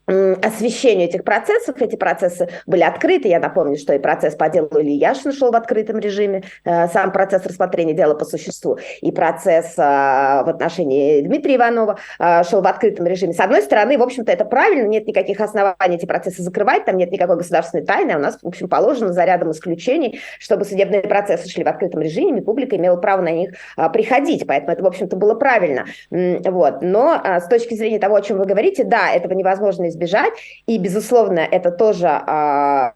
освещению 0.09 1.09
этих 1.09 1.23
процессов. 1.23 1.81
Эти 1.81 1.97
процессы 1.97 2.49
были 2.67 2.83
открыты. 2.83 3.29
Я 3.29 3.41
напомню, 3.41 3.77
что 3.77 3.95
и 3.95 3.99
процесс 3.99 4.35
по 4.35 4.49
делу 4.49 4.69
Ильи 4.73 4.95
Яшина 4.97 5.33
шел 5.33 5.53
в 5.53 5.57
открытом 5.57 5.99
режиме, 5.99 6.45
э, 6.65 6.89
сам 6.89 7.13
процесс 7.13 7.45
рассмотрения 7.45 7.93
дела 7.93 8.15
по 8.15 8.25
существу, 8.25 8.79
и 9.01 9.13
процесс 9.13 9.75
э, 9.77 9.83
в 9.83 10.49
отношении 10.49 11.21
Дмитрия 11.21 11.57
Иванова 11.57 11.99
э, 12.19 12.43
шел 12.45 12.63
в 12.63 12.67
открытом 12.67 13.07
режиме. 13.07 13.35
С 13.35 13.41
одной 13.41 13.63
стороны, 13.63 13.99
в 13.99 14.03
общем-то, 14.03 14.33
это 14.33 14.45
правильно, 14.45 14.87
нет 14.87 15.07
никаких 15.07 15.41
оснований 15.41 15.97
эти 15.97 16.07
процессы 16.07 16.43
закрывать, 16.43 16.85
там 16.87 16.97
нет 16.97 17.11
никакой 17.11 17.37
государственной 17.37 17.85
тайны, 17.85 18.13
а 18.13 18.17
у 18.17 18.21
нас, 18.21 18.39
в 18.43 18.47
общем, 18.47 18.69
положено 18.69 19.13
за 19.13 19.25
рядом 19.25 19.51
исключений, 19.51 20.21
чтобы 20.39 20.65
судебные 20.65 21.03
процессы 21.03 21.49
шли 21.49 21.65
в 21.65 21.69
открытом 21.69 22.01
режиме, 22.01 22.41
публика 22.41 22.77
имела 22.77 22.97
право 22.97 23.21
на 23.21 23.31
них 23.31 23.51
приходить, 23.93 24.47
поэтому 24.47 24.73
это, 24.73 24.83
в 24.83 24.87
общем-то, 24.87 25.17
было 25.17 25.35
правильно. 25.35 25.85
Вот. 26.11 26.83
Но 26.83 27.21
с 27.25 27.47
точки 27.49 27.75
зрения 27.75 27.99
того, 27.99 28.17
о 28.17 28.23
чем 28.23 28.39
вы 28.39 28.47
говорите, 28.47 28.85
да, 28.85 29.11
этого 29.13 29.35
невозможно 29.35 29.89
избежать. 29.99 30.33
И, 30.67 30.79
безусловно, 30.79 31.41
это 31.41 31.71
тоже 31.71 32.07
а, 32.09 32.95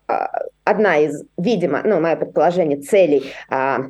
одна 0.65 0.99
из, 0.99 1.25
видимо, 1.37 1.83
ну, 1.85 2.01
мое 2.01 2.17
предположение, 2.17 2.81
целей 2.81 3.25
а, 3.51 3.87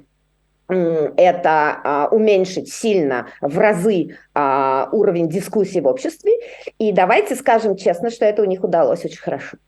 это 0.69 1.81
а, 1.85 2.09
уменьшить 2.11 2.73
сильно 2.73 3.26
в 3.40 3.59
разы 3.59 4.16
а, 4.35 4.88
уровень 4.92 5.28
дискуссии 5.28 5.81
в 5.81 5.87
обществе. 5.87 6.33
И 6.78 6.92
давайте 6.92 7.37
скажем 7.37 7.76
честно, 7.76 8.11
что 8.11 8.25
это 8.25 8.42
у 8.42 8.47
них 8.47 8.64
удалось 8.64 9.04
очень 9.04 9.21
хорошо. 9.21 9.59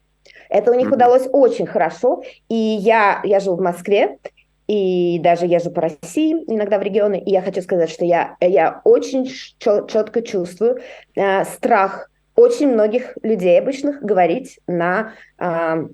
Это 0.48 0.70
у 0.70 0.74
них 0.74 0.88
mm-hmm. 0.88 0.94
удалось 0.94 1.28
очень 1.32 1.66
хорошо. 1.66 2.22
И 2.48 2.54
я, 2.54 3.20
я 3.24 3.40
живу 3.40 3.56
в 3.56 3.60
Москве, 3.60 4.18
и 4.66 5.18
даже 5.22 5.46
езжу 5.46 5.70
по 5.70 5.82
России, 5.82 6.42
иногда 6.46 6.78
в 6.78 6.82
регионы, 6.82 7.18
и 7.18 7.30
я 7.30 7.42
хочу 7.42 7.60
сказать, 7.60 7.90
что 7.90 8.04
я, 8.04 8.36
я 8.40 8.80
очень 8.84 9.26
четко 9.58 10.22
чувствую 10.22 10.80
э, 11.16 11.44
страх 11.44 12.08
очень 12.36 12.72
многих 12.72 13.16
людей 13.22 13.58
обычных 13.58 14.02
говорить 14.02 14.58
на 14.66 15.12
э, 15.38 15.86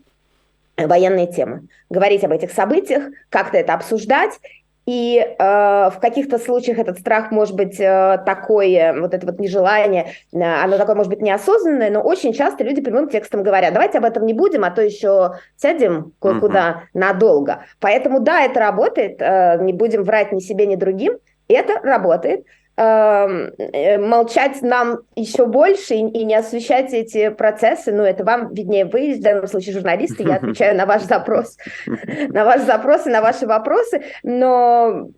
военные 0.76 1.26
темы, 1.26 1.68
говорить 1.88 2.24
об 2.24 2.32
этих 2.32 2.52
событиях, 2.52 3.04
как-то 3.28 3.58
это 3.58 3.74
обсуждать. 3.74 4.38
И 4.86 5.18
э, 5.18 5.34
в 5.38 5.98
каких-то 6.00 6.38
случаях 6.38 6.78
этот 6.78 6.98
страх 6.98 7.30
может 7.30 7.54
быть 7.54 7.78
э, 7.78 8.18
такое, 8.24 8.98
вот 8.98 9.14
это 9.14 9.26
вот 9.26 9.38
нежелание, 9.38 10.14
э, 10.32 10.42
оно 10.42 10.78
такое 10.78 10.96
может 10.96 11.10
быть 11.10 11.20
неосознанное, 11.20 11.90
но 11.90 12.00
очень 12.00 12.32
часто 12.32 12.64
люди 12.64 12.80
прямым 12.80 13.08
текстом 13.08 13.42
говорят, 13.42 13.74
давайте 13.74 13.98
об 13.98 14.04
этом 14.04 14.26
не 14.26 14.32
будем, 14.32 14.64
а 14.64 14.70
то 14.70 14.82
еще 14.82 15.34
сядем 15.56 16.12
кое-куда 16.18 16.70
uh-huh. 16.70 16.98
надолго. 16.98 17.64
Поэтому 17.78 18.20
да, 18.20 18.42
это 18.42 18.58
работает, 18.58 19.20
э, 19.20 19.58
не 19.60 19.74
будем 19.74 20.02
врать 20.02 20.32
ни 20.32 20.40
себе, 20.40 20.66
ни 20.66 20.76
другим, 20.76 21.18
это 21.46 21.74
работает. 21.82 22.46
Эм, 22.76 23.52
э, 23.58 23.98
молчать 23.98 24.62
нам 24.62 25.00
еще 25.14 25.44
больше 25.44 25.94
и, 25.94 25.98
и 25.98 26.24
не 26.24 26.34
освещать 26.34 26.94
эти 26.94 27.28
процессы, 27.28 27.92
ну, 27.92 28.04
это 28.04 28.24
вам 28.24 28.54
виднее 28.54 28.86
вы, 28.86 29.16
в 29.16 29.20
данном 29.20 29.48
случае 29.48 29.74
журналисты, 29.74 30.22
я 30.22 30.36
отвечаю 30.36 30.74
на 30.76 30.86
ваш 30.86 31.02
запрос, 31.02 31.58
на 31.86 32.44
ваш 32.44 32.62
запрос 32.62 33.06
и 33.06 33.10
на 33.10 33.20
ваши 33.20 33.46
вопросы, 33.46 34.02
но 34.22 35.08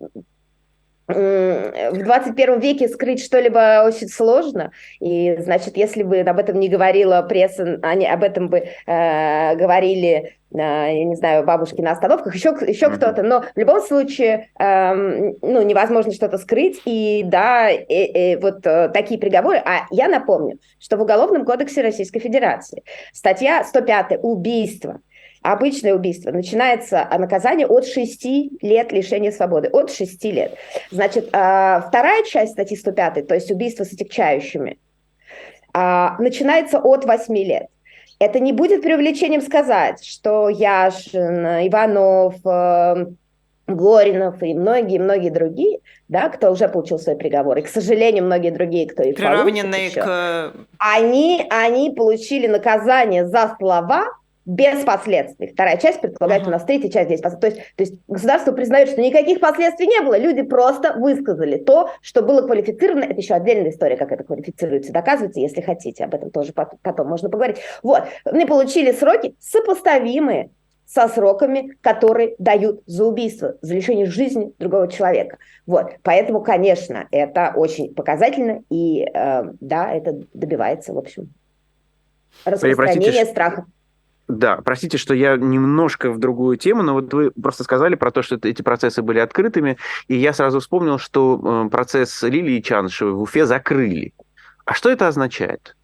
в 1.07 1.97
21 1.97 2.59
веке 2.59 2.87
скрыть 2.87 3.23
что-либо 3.23 3.83
очень 3.85 4.07
сложно, 4.07 4.71
и, 4.99 5.35
значит, 5.39 5.75
если 5.75 6.03
бы 6.03 6.19
об 6.19 6.39
этом 6.39 6.59
не 6.59 6.69
говорила 6.69 7.21
пресса, 7.23 7.79
они 7.81 8.07
об 8.07 8.23
этом 8.23 8.47
бы 8.47 8.59
э, 8.59 9.55
говорили, 9.55 10.35
э, 10.51 10.57
я 10.57 11.03
не 11.03 11.15
знаю, 11.15 11.43
бабушки 11.43 11.81
на 11.81 11.91
остановках, 11.91 12.33
еще, 12.33 12.55
еще 12.67 12.85
mm-hmm. 12.85 12.95
кто-то, 12.95 13.23
но 13.23 13.41
в 13.41 13.57
любом 13.57 13.81
случае, 13.81 14.49
э, 14.57 14.93
ну, 14.93 15.61
невозможно 15.61 16.13
что-то 16.13 16.37
скрыть, 16.37 16.81
и 16.85 17.23
да, 17.25 17.69
и, 17.69 18.33
и 18.33 18.35
вот 18.37 18.65
э, 18.65 18.89
такие 18.93 19.19
приговоры, 19.19 19.57
а 19.57 19.85
я 19.91 20.07
напомню, 20.07 20.59
что 20.79 20.95
в 20.95 21.01
Уголовном 21.01 21.43
кодексе 21.45 21.81
Российской 21.81 22.19
Федерации 22.19 22.83
статья 23.11 23.63
105 23.63 24.19
«Убийство», 24.21 25.01
обычное 25.43 25.93
убийство, 25.93 26.31
начинается 26.31 27.07
наказание 27.17 27.67
от 27.67 27.85
6 27.85 28.25
лет 28.61 28.91
лишения 28.91 29.31
свободы. 29.31 29.69
От 29.69 29.91
6 29.91 30.23
лет. 30.25 30.55
Значит, 30.89 31.29
а, 31.33 31.81
вторая 31.81 32.23
часть 32.23 32.53
статьи 32.53 32.77
105, 32.77 33.27
то 33.27 33.35
есть 33.35 33.51
убийство 33.51 33.83
с 33.83 33.93
отягчающими, 33.93 34.79
а, 35.73 36.15
начинается 36.19 36.79
от 36.79 37.05
8 37.05 37.43
лет. 37.43 37.67
Это 38.19 38.39
не 38.39 38.53
будет 38.53 38.81
преувеличением 38.81 39.41
сказать, 39.41 40.03
что 40.03 40.47
Яшин, 40.47 41.67
Иванов, 41.67 42.35
э, 42.45 43.07
Горинов 43.67 44.43
и 44.43 44.53
многие-многие 44.53 45.29
другие, 45.29 45.79
да, 46.09 46.29
кто 46.29 46.51
уже 46.51 46.67
получил 46.67 46.99
свой 46.99 47.15
приговор, 47.15 47.57
и, 47.57 47.61
к 47.61 47.67
сожалению, 47.67 48.25
многие 48.25 48.51
другие, 48.51 48.87
кто 48.87 49.03
их 49.03 49.15
Приравненные 49.15 49.89
к... 49.89 50.53
Они, 50.77 51.45
они 51.49 51.91
получили 51.91 52.47
наказание 52.47 53.25
за 53.25 53.55
слова, 53.57 54.05
без 54.45 54.83
последствий. 54.83 55.47
Вторая 55.47 55.77
часть 55.77 56.01
предполагает 56.01 56.43
uh-huh. 56.43 56.47
у 56.47 56.51
нас 56.51 56.63
третья 56.65 56.89
часть 56.89 57.07
здесь. 57.07 57.21
То 57.21 57.29
есть, 57.29 57.57
то 57.57 57.83
есть 57.83 57.93
государство 58.07 58.51
признает, 58.51 58.89
что 58.89 59.01
никаких 59.01 59.39
последствий 59.39 59.87
не 59.87 60.01
было. 60.01 60.17
Люди 60.17 60.41
просто 60.41 60.93
высказали 60.93 61.57
то, 61.57 61.89
что 62.01 62.21
было 62.21 62.41
квалифицировано. 62.41 63.05
Это 63.05 63.15
еще 63.15 63.35
отдельная 63.35 63.69
история, 63.69 63.95
как 63.95 64.11
это 64.11 64.23
квалифицируется, 64.23 64.91
доказывается, 64.91 65.39
если 65.39 65.61
хотите. 65.61 66.03
Об 66.03 66.15
этом 66.15 66.29
тоже 66.29 66.53
потом 66.53 67.07
можно 67.07 67.29
поговорить. 67.29 67.57
Вот. 67.81 68.03
Мы 68.29 68.45
получили 68.45 68.91
сроки 68.91 69.35
сопоставимые 69.39 70.49
со 70.85 71.07
сроками, 71.07 71.77
которые 71.81 72.35
дают 72.37 72.81
за 72.85 73.05
убийство, 73.05 73.55
за 73.61 73.73
лишение 73.73 74.05
жизни 74.05 74.53
другого 74.59 74.89
человека. 74.89 75.37
Вот. 75.65 75.93
Поэтому, 76.03 76.41
конечно, 76.41 77.07
это 77.11 77.53
очень 77.55 77.93
показательно, 77.95 78.61
и 78.69 79.03
э, 79.03 79.43
да, 79.61 79.91
это 79.91 80.19
добивается, 80.33 80.93
в 80.93 80.97
общем, 80.97 81.33
распространения 82.45 83.25
страха. 83.25 83.65
Да, 84.37 84.57
простите, 84.63 84.97
что 84.97 85.13
я 85.13 85.37
немножко 85.37 86.11
в 86.11 86.17
другую 86.17 86.57
тему, 86.57 86.81
но 86.81 86.93
вот 86.93 87.13
вы 87.13 87.29
просто 87.31 87.63
сказали 87.63 87.93
про 87.93 88.09
то, 88.09 88.23
что 88.23 88.39
эти 88.41 88.63
процессы 88.63 89.03
были 89.03 89.19
открытыми, 89.19 89.77
и 90.07 90.15
я 90.15 90.33
сразу 90.33 90.59
вспомнил, 90.59 90.97
что 90.97 91.65
э, 91.65 91.69
процесс 91.69 92.23
Лилии 92.23 92.59
Чаншевой 92.61 93.13
в 93.13 93.21
Уфе 93.21 93.45
закрыли. 93.45 94.13
А 94.65 94.73
что 94.73 94.89
это 94.89 95.07
означает? 95.07 95.75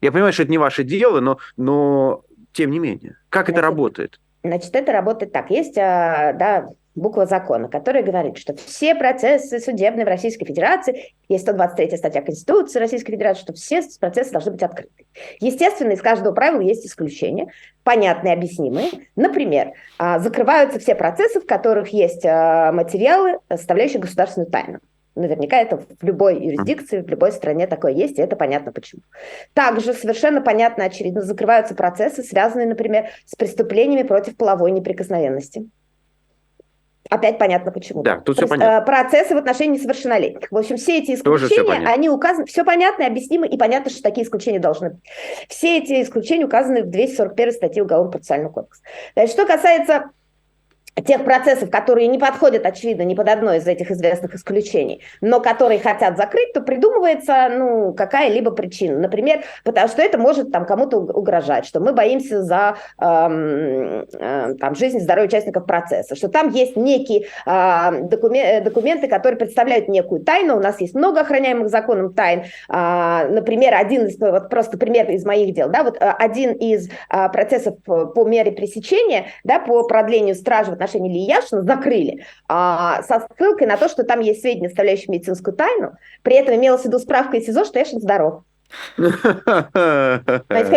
Я 0.00 0.10
понимаю, 0.10 0.32
что 0.32 0.44
это 0.44 0.50
не 0.52 0.58
ваше 0.58 0.84
дело, 0.84 1.20
но, 1.20 1.38
но 1.58 2.24
тем 2.52 2.70
не 2.70 2.78
менее. 2.78 3.16
Как 3.28 3.46
значит, 3.46 3.58
это 3.58 3.68
работает? 3.68 4.20
Значит, 4.42 4.74
это 4.74 4.92
работает 4.92 5.32
так. 5.32 5.50
Есть, 5.50 5.76
а, 5.76 6.32
да, 6.32 6.68
буква 6.94 7.26
закона, 7.26 7.68
которая 7.68 8.02
говорит, 8.02 8.36
что 8.38 8.54
все 8.54 8.94
процессы 8.94 9.58
судебные 9.58 10.04
в 10.04 10.08
Российской 10.08 10.44
Федерации, 10.44 11.14
есть 11.28 11.44
123 11.44 11.96
статья 11.96 12.22
Конституции 12.22 12.78
Российской 12.78 13.12
Федерации, 13.12 13.42
что 13.42 13.52
все 13.54 13.82
процессы 13.98 14.32
должны 14.32 14.52
быть 14.52 14.62
открыты. 14.62 15.06
Естественно, 15.40 15.92
из 15.92 16.02
каждого 16.02 16.34
правила 16.34 16.60
есть 16.60 16.86
исключения, 16.86 17.48
понятные, 17.82 18.34
объяснимые. 18.34 18.90
Например, 19.16 19.72
а, 19.98 20.18
закрываются 20.18 20.78
все 20.78 20.94
процессы, 20.94 21.40
в 21.40 21.46
которых 21.46 21.88
есть 21.88 22.24
а, 22.26 22.72
материалы, 22.72 23.38
составляющие 23.48 24.00
государственную 24.00 24.50
тайну. 24.50 24.80
Наверняка 25.14 25.58
это 25.58 25.76
в 25.76 26.02
любой 26.02 26.42
юрисдикции, 26.42 27.02
в 27.02 27.08
любой 27.08 27.32
стране 27.32 27.66
такое 27.66 27.92
есть, 27.92 28.18
и 28.18 28.22
это 28.22 28.34
понятно 28.34 28.72
почему. 28.72 29.02
Также 29.52 29.92
совершенно 29.92 30.40
понятно, 30.40 30.84
очевидно, 30.84 31.20
закрываются 31.20 31.74
процессы, 31.74 32.22
связанные, 32.22 32.66
например, 32.66 33.10
с 33.26 33.34
преступлениями 33.34 34.06
против 34.06 34.36
половой 34.36 34.70
неприкосновенности 34.70 35.66
Опять 37.12 37.38
понятно 37.38 37.70
почему. 37.72 38.02
Да, 38.02 38.20
тут 38.20 38.36
все 38.36 38.46
понятно. 38.46 38.82
Э, 38.82 38.86
процессы 38.86 39.34
в 39.34 39.38
отношении 39.38 39.78
несовершеннолетних. 39.78 40.50
В 40.50 40.56
общем, 40.56 40.76
все 40.76 40.98
эти 40.98 41.14
исключения, 41.14 41.86
они 41.86 42.08
указаны, 42.08 42.46
все 42.46 42.64
понятно 42.64 43.02
и 43.02 43.06
объяснимо, 43.06 43.46
и 43.46 43.58
понятно, 43.58 43.90
что 43.90 44.02
такие 44.02 44.24
исключения 44.24 44.58
должны 44.58 44.90
быть. 44.90 45.00
Все 45.48 45.78
эти 45.78 46.02
исключения 46.02 46.46
указаны 46.46 46.82
в 46.82 46.90
241 46.90 47.52
статье 47.52 47.82
Уголовного 47.82 48.12
процессуального 48.12 48.52
кодекса. 48.52 48.82
Значит, 49.14 49.32
что 49.32 49.46
касается 49.46 50.10
тех 51.00 51.24
процессов, 51.24 51.70
которые 51.70 52.06
не 52.06 52.18
подходят, 52.18 52.66
очевидно, 52.66 53.02
ни 53.02 53.14
под 53.14 53.28
одно 53.28 53.54
из 53.54 53.66
этих 53.66 53.90
известных 53.90 54.34
исключений, 54.34 55.00
но 55.20 55.40
которые 55.40 55.80
хотят 55.80 56.16
закрыть, 56.16 56.52
то 56.52 56.60
придумывается 56.60 57.48
ну, 57.50 57.94
какая-либо 57.94 58.50
причина. 58.50 58.98
Например, 58.98 59.42
потому 59.64 59.88
что 59.88 60.02
это 60.02 60.18
может 60.18 60.52
там, 60.52 60.66
кому-то 60.66 60.98
угрожать, 60.98 61.64
что 61.64 61.80
мы 61.80 61.92
боимся 61.92 62.42
за 62.42 62.76
эм, 63.00 64.06
э, 64.12 64.54
там, 64.60 64.74
жизнь 64.74 64.98
и 64.98 65.00
здоровье 65.00 65.28
участников 65.28 65.66
процесса, 65.66 66.14
что 66.14 66.28
там 66.28 66.50
есть 66.50 66.76
некие 66.76 67.26
э, 67.46 68.02
документы, 68.02 68.60
документы, 68.62 69.08
которые 69.08 69.38
представляют 69.38 69.88
некую 69.88 70.22
тайну. 70.22 70.56
У 70.56 70.60
нас 70.60 70.80
есть 70.80 70.94
много 70.94 71.20
охраняемых 71.20 71.70
законом 71.70 72.12
тайн. 72.12 72.44
Э, 72.68 73.28
например, 73.30 73.74
один 73.74 74.06
из, 74.06 74.18
вот 74.18 74.50
просто 74.50 74.76
пример 74.76 75.10
из 75.10 75.24
моих 75.24 75.54
дел, 75.54 75.70
да, 75.70 75.84
вот 75.84 75.96
э, 75.96 76.14
один 76.18 76.52
из 76.52 76.88
э, 76.88 77.28
процессов 77.30 77.76
по 77.82 78.24
мере 78.24 78.52
пресечения, 78.52 79.26
да, 79.42 79.58
по 79.58 79.84
продлению 79.84 80.34
стражи 80.34 80.81
отношении 80.84 81.10
Ильи 81.10 81.26
Яшина 81.26 81.62
закрыли 81.62 82.24
а, 82.48 83.02
со 83.02 83.26
ссылкой 83.36 83.66
на 83.66 83.76
то, 83.76 83.88
что 83.88 84.04
там 84.04 84.20
есть 84.20 84.40
сведения, 84.40 84.68
составляющие 84.68 85.06
медицинскую 85.08 85.54
тайну. 85.56 85.92
При 86.22 86.36
этом 86.36 86.54
имелась 86.54 86.82
в 86.82 86.84
виду 86.86 86.98
справка 86.98 87.36
из 87.36 87.46
СИЗО, 87.46 87.64
что 87.64 87.78
Яшин 87.78 88.00
здоров. 88.00 88.42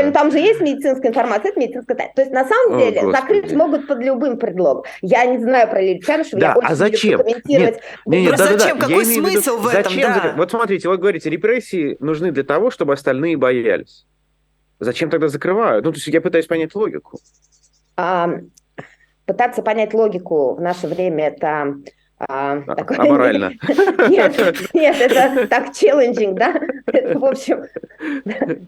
Ну, 0.05 0.11
там 0.11 0.31
же 0.31 0.39
есть 0.39 0.61
медицинская 0.61 1.11
информация, 1.11 1.51
это 1.51 1.59
медицинская 1.59 1.95
тайна. 1.95 2.13
То 2.15 2.21
есть 2.21 2.33
на 2.33 2.45
самом 2.45 2.79
деле 2.79 3.01
О, 3.01 3.11
закрыть 3.11 3.53
могут 3.53 3.87
под 3.87 3.99
любым 3.99 4.37
предлогом. 4.37 4.83
Я 5.01 5.25
не 5.25 5.37
знаю 5.39 5.69
про 5.69 5.81
Лилию 5.81 6.01
Чарышеву, 6.01 6.39
да, 6.39 6.47
я 6.47 6.55
очень 6.55 6.67
а 6.67 6.75
зачем? 6.75 7.19
комментировать. 7.19 7.79
Нет, 8.05 8.21
нет, 8.21 8.37
да, 8.37 8.47
зачем? 8.47 8.79
Да, 8.79 8.87
Какой 8.87 9.05
смысл 9.05 9.57
в 9.57 9.67
этом? 9.67 9.83
Зачем? 9.83 10.13
Да. 10.13 10.33
Вот 10.35 10.51
смотрите, 10.51 10.89
вы 10.89 10.97
говорите, 10.97 11.29
репрессии 11.29 11.97
нужны 11.99 12.31
для 12.31 12.43
того, 12.43 12.71
чтобы 12.71 12.93
остальные 12.93 13.37
боялись. 13.37 14.05
Зачем 14.79 15.09
тогда 15.09 15.29
закрывают? 15.29 15.85
Ну, 15.85 15.91
то 15.91 15.97
есть 15.97 16.07
я 16.07 16.21
пытаюсь 16.21 16.47
понять 16.47 16.75
логику. 16.75 17.19
А, 17.97 18.29
пытаться 19.25 19.61
понять 19.61 19.93
логику 19.93 20.55
в 20.55 20.61
наше 20.61 20.87
время 20.87 21.27
это 21.27 21.75
а, 22.17 22.63
а, 22.67 22.75
такой... 22.75 22.97
Аморально. 22.97 23.51
Нет, 24.09 24.69
нет, 24.73 24.95
это 25.01 25.47
так 25.47 25.73
челленджинг, 25.73 26.37
да? 26.37 26.55
Это, 26.85 27.19
в 27.19 27.25
общем, 27.25 27.65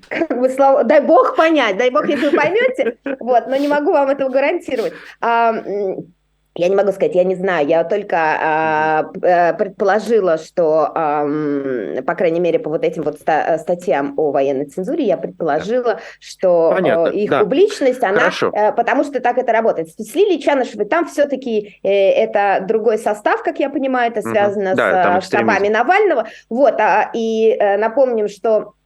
как 0.10 0.40
бы 0.40 0.50
слово, 0.50 0.84
дай 0.84 1.00
бог 1.00 1.38
понять, 1.38 1.78
дай 1.78 1.90
бог, 1.90 2.08
если 2.10 2.28
вы 2.28 2.36
поймете, 2.36 2.98
вот, 3.20 3.48
но 3.48 3.56
не 3.56 3.70
могу 3.70 3.94
вам 3.94 4.10
этого 4.10 4.30
гарантировать. 4.30 4.94
А, 5.22 5.64
я 6.58 6.68
не 6.70 6.76
могу 6.76 6.92
сказать, 6.92 7.16
я 7.16 7.24
не 7.24 7.36
знаю, 7.36 7.68
я 7.68 7.84
только 7.84 9.12
э, 9.22 9.54
предположила, 9.54 10.38
что, 10.38 10.92
э, 10.96 12.02
по 12.02 12.16
крайней 12.16 12.40
мере, 12.40 12.60
по 12.60 12.70
вот 12.70 12.84
этим 12.84 13.04
вот 13.04 13.20
ста- 13.20 13.58
статьям 13.60 14.14
о 14.18 14.32
военной 14.32 14.66
цензуре, 14.66 15.06
я 15.06 15.18
предположила, 15.18 16.00
что 16.20 16.72
Понятно, 16.74 17.08
их 17.10 17.30
да. 17.30 17.40
публичность, 17.42 18.04
она, 18.04 18.32
э, 18.54 18.72
потому 18.72 19.04
что 19.04 19.20
так 19.20 19.38
это 19.38 19.52
работает. 19.52 19.90
С 19.90 20.16
Лилией 20.16 20.42
Чанышевой 20.42 20.86
там 20.86 21.08
все-таки 21.08 21.80
э, 21.84 21.90
это 21.90 22.66
другой 22.68 22.98
состав, 22.98 23.44
как 23.44 23.60
я 23.60 23.70
понимаю, 23.70 24.12
это 24.12 24.22
связано 24.22 24.72
угу. 24.72 24.78
да, 24.78 25.22
с 25.22 25.26
э, 25.26 25.28
штабами 25.28 25.68
Навального. 25.68 26.28
Вот, 26.50 26.80
а, 26.80 27.12
и 27.14 27.56
э, 27.60 27.78
напомним, 27.78 28.28
что 28.28 28.48
Э, 28.58 28.77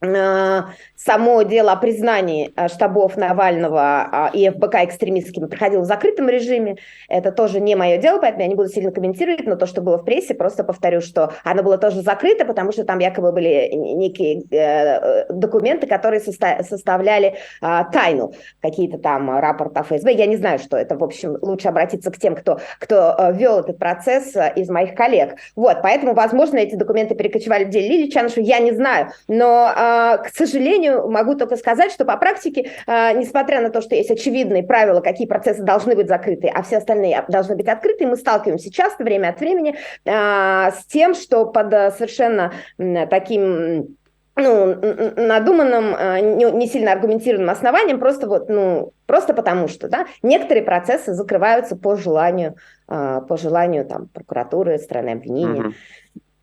само 0.00 1.42
дело 1.42 1.72
о 1.72 1.76
признании 1.76 2.52
э, 2.56 2.68
штабов 2.68 3.18
Навального 3.18 4.30
э, 4.32 4.36
и 4.36 4.48
ФБК 4.48 4.76
экстремистскими 4.76 5.44
проходило 5.44 5.82
в 5.82 5.84
закрытом 5.84 6.28
режиме. 6.30 6.76
Это 7.08 7.32
тоже 7.32 7.60
не 7.60 7.76
мое 7.76 7.98
дело, 7.98 8.18
поэтому 8.18 8.42
я 8.42 8.48
не 8.48 8.54
буду 8.54 8.70
сильно 8.70 8.92
комментировать, 8.92 9.46
но 9.46 9.56
то, 9.56 9.66
что 9.66 9.82
было 9.82 9.98
в 9.98 10.04
прессе, 10.04 10.34
просто 10.34 10.64
повторю, 10.64 11.02
что 11.02 11.34
оно 11.44 11.62
было 11.62 11.76
тоже 11.76 12.00
закрыто, 12.00 12.46
потому 12.46 12.72
что 12.72 12.84
там 12.84 12.98
якобы 12.98 13.30
были 13.32 13.70
некие 13.72 15.26
документы, 15.28 15.86
которые 15.86 16.20
составляли 16.20 17.36
тайну, 17.60 18.32
какие-то 18.62 18.98
там 18.98 19.38
рапорты 19.38 19.82
ФСБ. 19.82 20.12
Я 20.12 20.26
не 20.26 20.36
знаю, 20.36 20.58
что 20.58 20.76
это. 20.76 20.96
В 20.96 21.04
общем, 21.04 21.36
лучше 21.42 21.68
обратиться 21.68 22.10
к 22.10 22.18
тем, 22.18 22.34
кто, 22.34 22.58
кто 22.78 23.16
вел 23.32 23.60
этот 23.60 23.78
процесс 23.78 24.34
из 24.56 24.68
моих 24.70 24.94
коллег. 24.94 25.36
Вот, 25.56 25.78
поэтому, 25.82 26.14
возможно, 26.14 26.56
эти 26.58 26.74
документы 26.74 27.14
перекочевали 27.14 27.64
в 27.64 27.68
деле 27.68 27.88
Лилии 27.88 28.10
Чаншу, 28.10 28.40
я 28.40 28.60
не 28.60 28.72
знаю, 28.72 29.10
но 29.28 29.72
а, 29.74 29.89
к 30.18 30.28
сожалению, 30.34 31.08
могу 31.08 31.34
только 31.34 31.56
сказать, 31.56 31.92
что 31.92 32.04
по 32.04 32.16
практике, 32.16 32.70
а, 32.86 33.12
несмотря 33.12 33.60
на 33.60 33.70
то, 33.70 33.80
что 33.80 33.94
есть 33.94 34.10
очевидные 34.10 34.62
правила, 34.62 35.00
какие 35.00 35.26
процессы 35.26 35.62
должны 35.62 35.94
быть 35.94 36.08
закрыты, 36.08 36.48
а 36.48 36.62
все 36.62 36.78
остальные 36.78 37.24
должны 37.28 37.56
быть 37.56 37.68
открыты, 37.68 38.06
мы 38.06 38.16
сталкиваемся 38.16 38.72
часто, 38.72 39.04
время 39.04 39.28
от 39.28 39.40
времени, 39.40 39.76
а, 40.06 40.72
с 40.72 40.84
тем, 40.86 41.14
что 41.14 41.46
под 41.46 41.70
совершенно 41.94 42.52
таким 42.78 43.96
ну, 44.36 44.74
надуманным, 45.16 46.58
не, 46.58 46.66
сильно 46.66 46.92
аргументированным 46.92 47.50
основанием, 47.50 47.98
просто 47.98 48.26
вот, 48.26 48.48
ну, 48.48 48.92
просто 49.06 49.34
потому 49.34 49.68
что, 49.68 49.88
да, 49.88 50.06
некоторые 50.22 50.64
процессы 50.64 51.12
закрываются 51.12 51.76
по 51.76 51.96
желанию, 51.96 52.56
по 52.86 53.36
желанию 53.36 53.84
там 53.84 54.08
прокуратуры, 54.08 54.78
страны 54.78 55.10
обвинения. 55.10 55.60
Угу. 55.60 55.72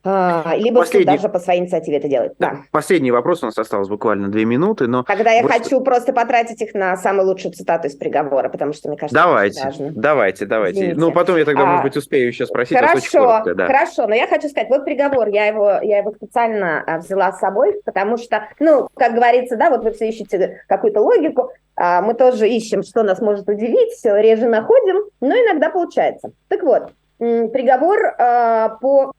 А, 0.10 0.56
либо 0.56 0.80
Последний... 0.80 1.06
даже 1.06 1.28
по 1.28 1.40
своей 1.40 1.60
инициативе 1.60 1.98
это 1.98 2.08
делает. 2.08 2.34
Да. 2.40 2.62
Последний 2.72 3.12
вопрос, 3.12 3.44
у 3.44 3.48
нас 3.48 3.58
осталось 3.58 3.90
буквально 3.90 4.30
две 4.30 4.46
минуты, 4.46 4.88
но... 4.88 5.04
Тогда 5.04 5.32
я 5.32 5.42
вот... 5.42 5.52
хочу 5.52 5.82
просто 5.82 6.14
потратить 6.14 6.62
их 6.62 6.74
на 6.74 6.96
самую 6.96 7.28
лучшую 7.28 7.54
цитату 7.54 7.88
из 7.88 7.96
приговора, 7.96 8.48
потому 8.48 8.72
что, 8.72 8.88
мне 8.88 8.98
кажется, 8.98 9.22
давайте, 9.22 9.60
это 9.60 9.68
важно. 9.68 9.92
Давайте, 9.94 10.46
давайте. 10.46 10.80
Извините. 10.80 11.00
Ну, 11.00 11.12
потом 11.12 11.36
я 11.36 11.44
тогда, 11.44 11.64
а... 11.64 11.66
может 11.66 11.84
быть, 11.84 11.98
успею 11.98 12.28
еще 12.28 12.46
спросить. 12.46 12.78
Хорошо, 12.78 13.20
коротко, 13.20 13.56
да. 13.56 13.68
хорошо, 13.68 14.08
но 14.08 14.16
я 14.16 14.28
хочу 14.28 14.48
сказать, 14.48 14.70
вот 14.70 14.86
приговор, 14.86 15.28
я 15.28 15.48
его, 15.48 15.80
я 15.82 15.98
его 15.98 16.14
специально 16.14 16.84
а, 16.88 17.00
взяла 17.00 17.34
с 17.34 17.40
собой, 17.40 17.82
потому 17.84 18.18
что, 18.18 18.48
ну, 18.60 18.88
как 18.96 19.14
говорится, 19.14 19.58
да, 19.58 19.70
вот 19.70 19.84
вы 19.84 19.92
все 19.92 20.08
ищете 20.08 20.62
какую-то 20.68 21.02
логику, 21.02 21.52
а 21.76 22.02
мы 22.02 22.14
тоже 22.14 22.48
ищем, 22.48 22.82
что 22.82 23.04
нас 23.04 23.20
может 23.20 23.50
удивить, 23.50 23.92
все 23.92 24.16
реже 24.16 24.48
находим, 24.48 25.04
но 25.20 25.36
иногда 25.36 25.70
получается. 25.70 26.32
Так 26.48 26.64
вот, 26.64 26.92
приговор 27.18 28.16
а, 28.18 28.70
по 28.80 29.12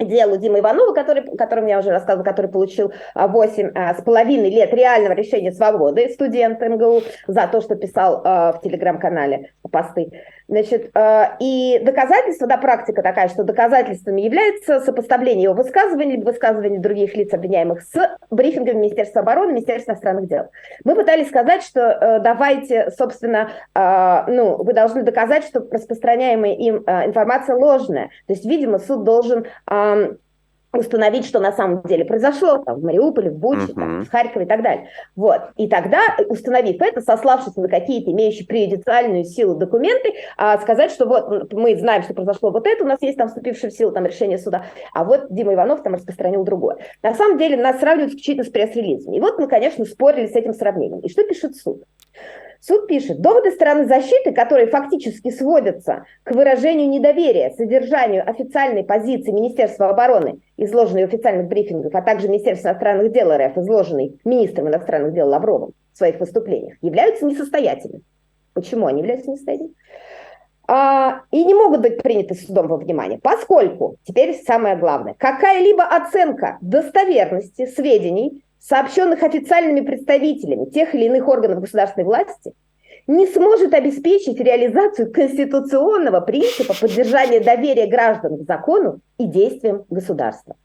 делу 0.00 0.36
Димы 0.36 0.60
Иванова, 0.60 0.92
который, 0.92 1.24
которым 1.36 1.66
я 1.66 1.78
уже 1.78 1.90
рассказывала, 1.90 2.24
который 2.24 2.50
получил 2.50 2.92
8 3.14 3.72
а, 3.74 3.90
а, 3.90 3.94
с 3.94 4.02
половиной 4.02 4.50
лет 4.50 4.72
реального 4.72 5.12
решения 5.12 5.52
свободы 5.52 6.08
студент 6.10 6.60
МГУ 6.60 7.02
за 7.26 7.46
то, 7.48 7.60
что 7.60 7.74
писал 7.74 8.22
а, 8.24 8.52
в 8.52 8.60
телеграм-канале 8.60 9.52
посты. 9.70 10.10
Значит, 10.50 10.90
и 11.40 11.78
доказательства, 11.82 12.46
да, 12.46 12.56
практика 12.56 13.02
такая, 13.02 13.28
что 13.28 13.44
доказательствами 13.44 14.22
является 14.22 14.80
сопоставление 14.80 15.42
его 15.42 15.52
высказываний 15.52 16.16
высказываний 16.16 16.78
других 16.78 17.14
лиц 17.14 17.34
обвиняемых 17.34 17.82
с 17.82 18.16
брифингами 18.30 18.78
Министерства 18.78 19.20
обороны, 19.20 19.52
Министерства 19.52 19.90
иностранных 19.90 20.26
дел. 20.26 20.46
Мы 20.84 20.94
пытались 20.94 21.28
сказать, 21.28 21.62
что 21.62 22.18
давайте, 22.24 22.90
собственно, 22.96 23.50
ну, 23.74 24.56
вы 24.56 24.72
должны 24.72 25.02
доказать, 25.02 25.44
что 25.44 25.60
распространяемая 25.70 26.54
им 26.54 26.78
информация 26.78 27.54
ложная. 27.54 28.06
То 28.26 28.32
есть, 28.32 28.46
видимо, 28.46 28.78
суд 28.78 29.04
должен 29.04 29.44
установить, 30.72 31.24
что 31.24 31.40
на 31.40 31.52
самом 31.52 31.82
деле 31.82 32.04
произошло 32.04 32.58
там, 32.58 32.80
в 32.80 32.84
Мариуполе, 32.84 33.30
в 33.30 33.38
Буче, 33.38 33.72
uh-huh. 33.72 33.74
там, 33.74 34.04
в 34.04 34.10
Харькове 34.10 34.44
и 34.44 34.48
так 34.48 34.62
далее. 34.62 34.88
Вот. 35.16 35.40
И 35.56 35.66
тогда, 35.66 36.00
установив 36.28 36.80
это, 36.80 37.00
сославшись 37.00 37.56
на 37.56 37.68
какие-то 37.68 38.10
имеющие 38.10 38.46
преюдициальную 38.46 39.24
силу 39.24 39.54
документы, 39.54 40.12
а, 40.36 40.58
сказать, 40.58 40.90
что 40.90 41.06
вот 41.06 41.52
мы 41.52 41.76
знаем, 41.76 42.02
что 42.02 42.12
произошло 42.12 42.50
вот 42.50 42.66
это, 42.66 42.84
у 42.84 42.86
нас 42.86 42.98
есть 43.00 43.16
там 43.16 43.28
вступившее 43.28 43.70
в 43.70 43.74
силу 43.74 43.92
там, 43.92 44.04
решение 44.04 44.38
суда, 44.38 44.66
а 44.92 45.04
вот 45.04 45.26
Дима 45.30 45.54
Иванов 45.54 45.82
там 45.82 45.94
распространил 45.94 46.44
другое. 46.44 46.76
На 47.02 47.14
самом 47.14 47.38
деле 47.38 47.56
нас 47.56 47.80
сравнивают 47.80 48.10
исключительно 48.10 48.44
с 48.44 48.50
пресс-релизами. 48.50 49.16
И 49.16 49.20
вот 49.20 49.38
мы, 49.38 49.48
конечно, 49.48 49.84
спорили 49.86 50.26
с 50.26 50.36
этим 50.36 50.52
сравнением. 50.52 51.00
И 51.00 51.08
что 51.08 51.24
пишет 51.24 51.56
суд? 51.56 51.82
Суд 52.60 52.88
пишет, 52.88 53.20
доводы 53.20 53.52
стороны 53.52 53.86
защиты, 53.86 54.32
которые 54.32 54.66
фактически 54.66 55.30
сводятся 55.30 56.04
к 56.24 56.32
выражению 56.32 56.88
недоверия 56.88 57.50
содержанию 57.50 58.28
официальной 58.28 58.82
позиции 58.82 59.30
Министерства 59.30 59.90
обороны, 59.90 60.40
изложенной 60.56 61.04
в 61.04 61.08
официальных 61.08 61.46
брифингах, 61.46 61.94
а 61.94 62.02
также 62.02 62.28
Министерства 62.28 62.70
иностранных 62.70 63.12
дел 63.12 63.30
РФ, 63.32 63.58
изложенной 63.58 64.18
министром 64.24 64.68
иностранных 64.68 65.14
дел 65.14 65.28
Лавровым 65.28 65.72
в 65.92 65.98
своих 65.98 66.18
выступлениях, 66.18 66.76
являются 66.82 67.26
несостоятельными. 67.26 68.02
Почему 68.54 68.86
они 68.86 69.00
являются 69.00 69.30
несостоятельными? 69.30 69.74
А, 70.70 71.22
и 71.30 71.44
не 71.44 71.54
могут 71.54 71.80
быть 71.80 72.02
приняты 72.02 72.34
судом 72.34 72.66
во 72.66 72.76
внимание, 72.76 73.18
поскольку, 73.22 73.96
теперь 74.02 74.34
самое 74.44 74.76
главное, 74.76 75.14
какая-либо 75.16 75.84
оценка 75.84 76.58
достоверности 76.60 77.66
сведений 77.66 78.44
сообщенных 78.60 79.22
официальными 79.22 79.80
представителями 79.80 80.66
тех 80.66 80.94
или 80.94 81.06
иных 81.06 81.26
органов 81.28 81.60
государственной 81.60 82.04
власти, 82.04 82.52
не 83.06 83.26
сможет 83.26 83.72
обеспечить 83.72 84.38
реализацию 84.38 85.10
конституционного 85.10 86.20
принципа 86.20 86.74
поддержания 86.78 87.40
доверия 87.40 87.86
граждан 87.86 88.36
к 88.36 88.42
закону 88.42 89.00
и 89.16 89.24
действиям 89.24 89.84
государства. 89.88 90.56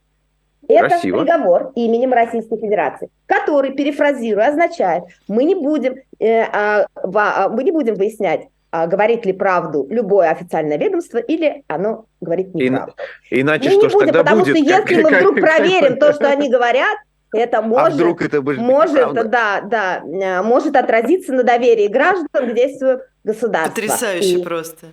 Это 0.68 0.90
Красиво. 0.90 1.20
приговор 1.20 1.72
именем 1.76 2.14
Российской 2.14 2.58
Федерации, 2.58 3.10
который, 3.26 3.72
перефразируя, 3.72 4.50
означает, 4.50 5.04
мы 5.28 5.44
не 5.44 5.56
будем, 5.56 5.96
э, 6.20 6.42
а, 6.42 6.88
а, 6.96 7.50
мы 7.50 7.64
не 7.64 7.72
будем 7.72 7.96
выяснять, 7.96 8.48
а, 8.72 8.88
говорит 8.88 9.26
ли 9.26 9.34
правду 9.34 9.86
любое 9.90 10.30
официальное 10.30 10.78
ведомство 10.78 11.18
или 11.18 11.64
оно 11.68 12.06
говорит 12.22 12.56
неправду. 12.56 12.96
И, 13.30 13.42
иначе 13.42 13.70
мы 13.70 13.76
что 13.76 13.90
ж 13.90 13.92
тогда 14.06 14.24
потому 14.24 14.42
будет? 14.42 14.56
Потому 14.56 14.66
что 14.66 14.94
если 14.94 15.04
как, 15.04 15.12
мы 15.12 15.18
вдруг 15.20 15.36
как, 15.36 15.44
проверим 15.44 16.00
то, 16.00 16.14
что 16.14 16.28
они 16.30 16.50
говорят, 16.50 16.98
это 17.34 17.62
может, 17.62 17.88
а 17.88 17.96
вдруг 17.96 18.22
это 18.22 18.42
может, 18.42 19.30
да, 19.30 19.62
да, 19.62 20.02
э, 20.04 20.42
может 20.42 20.76
отразиться 20.76 21.34
на 21.34 21.44
доверии 21.44 21.88
граждан 21.88 22.28
к 22.32 22.54
действию 22.54 23.02
государства. 23.24 23.70
Потрясающе 23.74 24.40
И- 24.40 24.44
просто. 24.44 24.88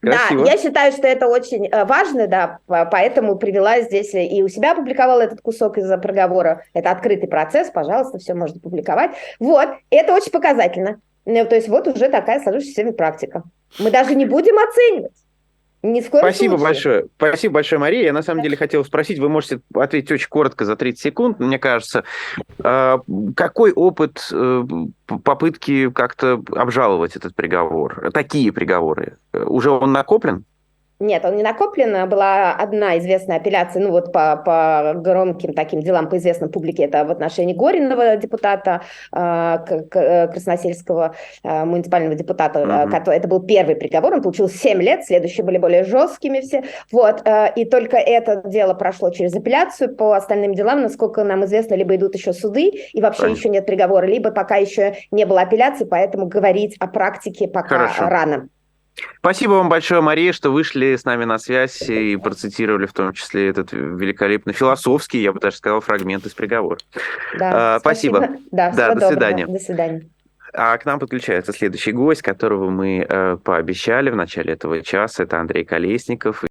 Красиво. 0.00 0.44
Да, 0.44 0.50
я 0.52 0.58
считаю, 0.58 0.92
что 0.92 1.06
это 1.08 1.26
очень 1.26 1.66
э, 1.66 1.84
важно, 1.84 2.26
да, 2.28 2.58
по- 2.66 2.84
поэтому 2.84 3.36
привела 3.36 3.80
здесь 3.80 4.14
э, 4.14 4.26
и 4.26 4.42
у 4.42 4.48
себя 4.48 4.72
опубликовала 4.72 5.22
этот 5.22 5.40
кусок 5.40 5.78
из-за 5.78 5.98
проговора. 5.98 6.62
Это 6.74 6.90
открытый 6.90 7.28
процесс, 7.28 7.70
пожалуйста, 7.70 8.18
все 8.18 8.34
можно 8.34 8.60
публиковать. 8.60 9.12
Вот, 9.40 9.68
это 9.90 10.14
очень 10.14 10.30
показательно. 10.30 11.00
Ну, 11.24 11.44
То 11.44 11.56
есть 11.56 11.68
вот 11.68 11.88
уже 11.88 12.08
такая 12.08 12.40
сложившаяся 12.40 12.92
практика. 12.92 13.42
Мы 13.80 13.90
даже 13.90 14.14
не 14.14 14.26
будем 14.26 14.56
оценивать. 14.58 15.12
Ни 15.82 16.00
в 16.00 16.10
коем 16.10 16.24
Спасибо 16.24 16.52
случае. 16.56 16.64
большое. 16.64 17.06
Спасибо 17.16 17.54
большое, 17.54 17.78
Мария. 17.78 18.04
Я 18.04 18.12
на 18.12 18.22
самом 18.22 18.38
Да. 18.40 18.44
деле 18.44 18.56
хотел 18.56 18.84
спросить, 18.84 19.18
вы 19.18 19.28
можете 19.28 19.60
ответить 19.74 20.10
очень 20.10 20.28
коротко 20.28 20.64
за 20.64 20.74
30 20.74 21.00
секунд, 21.00 21.38
мне 21.38 21.58
кажется. 21.58 22.04
А, 22.64 23.00
Какой 23.36 23.72
опыт 23.72 24.28
э, 24.32 24.64
попытки 25.22 25.90
как-то 25.90 26.42
обжаловать 26.54 27.14
этот 27.16 27.34
приговор? 27.36 28.10
Такие 28.12 28.52
приговоры? 28.52 29.18
Э, 29.32 29.44
Уже 29.44 29.70
он 29.70 29.92
накоплен? 29.92 30.44
Нет, 30.98 31.24
он 31.26 31.36
не 31.36 31.42
накоплен. 31.42 32.08
Была 32.08 32.52
одна 32.52 32.96
известная 32.98 33.36
апелляция, 33.36 33.82
ну 33.82 33.90
вот 33.90 34.12
по, 34.12 34.36
по 34.36 34.94
громким 34.96 35.52
таким 35.52 35.80
делам, 35.82 36.08
по 36.08 36.16
известной 36.16 36.48
публике, 36.48 36.84
это 36.84 37.04
в 37.04 37.10
отношении 37.10 37.52
Горинова 37.54 38.16
депутата, 38.16 38.80
э, 39.12 39.16
к- 39.18 39.96
э, 39.98 40.28
красносельского 40.28 41.14
э, 41.44 41.64
муниципального 41.64 42.14
депутата. 42.14 42.60
кото- 42.90 43.12
Это 43.12 43.28
был 43.28 43.42
первый 43.42 43.76
приговор, 43.76 44.14
он 44.14 44.22
получил 44.22 44.48
7 44.48 44.80
лет, 44.80 45.04
следующие 45.04 45.44
были 45.44 45.58
более 45.58 45.84
жесткими 45.84 46.40
все. 46.40 46.62
Вот, 46.90 47.22
и 47.56 47.64
только 47.66 47.96
это 47.98 48.42
дело 48.48 48.72
прошло 48.74 49.10
через 49.10 49.34
апелляцию. 49.34 49.94
По 49.96 50.16
остальным 50.16 50.54
делам, 50.54 50.80
насколько 50.80 51.24
нам 51.24 51.44
известно, 51.44 51.74
либо 51.74 51.94
идут 51.96 52.14
еще 52.14 52.32
суды, 52.32 52.72
и 52.92 53.00
вообще 53.02 53.22
Понятно. 53.22 53.38
еще 53.38 53.48
нет 53.50 53.66
приговора, 53.66 54.06
либо 54.06 54.30
пока 54.30 54.56
еще 54.56 54.94
не 55.10 55.26
было 55.26 55.42
апелляции, 55.42 55.84
поэтому 55.84 56.26
говорить 56.26 56.76
о 56.80 56.86
практике 56.86 57.48
пока 57.48 57.88
Хорошо. 57.88 58.08
рано. 58.08 58.48
Спасибо 59.18 59.52
вам 59.52 59.68
большое, 59.68 60.00
Мария, 60.00 60.32
что 60.32 60.50
вышли 60.50 60.96
с 60.96 61.04
нами 61.04 61.24
на 61.24 61.38
связь 61.38 61.82
и 61.82 62.16
процитировали 62.16 62.86
в 62.86 62.92
том 62.92 63.12
числе 63.12 63.48
этот 63.48 63.72
великолепный 63.72 64.52
философский, 64.54 65.20
я 65.20 65.32
бы 65.32 65.40
даже 65.40 65.56
сказал, 65.56 65.80
фрагмент 65.80 66.24
из 66.26 66.32
приговора. 66.34 66.78
Да, 67.38 67.76
А, 67.76 67.80
спасибо. 67.80 68.28
Да, 68.50 68.70
Да, 68.70 68.72
всего 68.72 68.86
до 68.86 68.92
доброго. 68.94 69.10
свидания. 69.10 69.46
До 69.46 69.58
свидания. 69.58 70.08
А 70.58 70.78
к 70.78 70.86
нам 70.86 70.98
подключается 70.98 71.52
следующий 71.52 71.92
гость, 71.92 72.22
которого 72.22 72.70
мы 72.70 73.04
э, 73.06 73.36
пообещали 73.44 74.08
в 74.08 74.16
начале 74.16 74.54
этого 74.54 74.80
часа. 74.80 75.24
Это 75.24 75.38
Андрей 75.38 75.64
Колесников. 75.64 76.44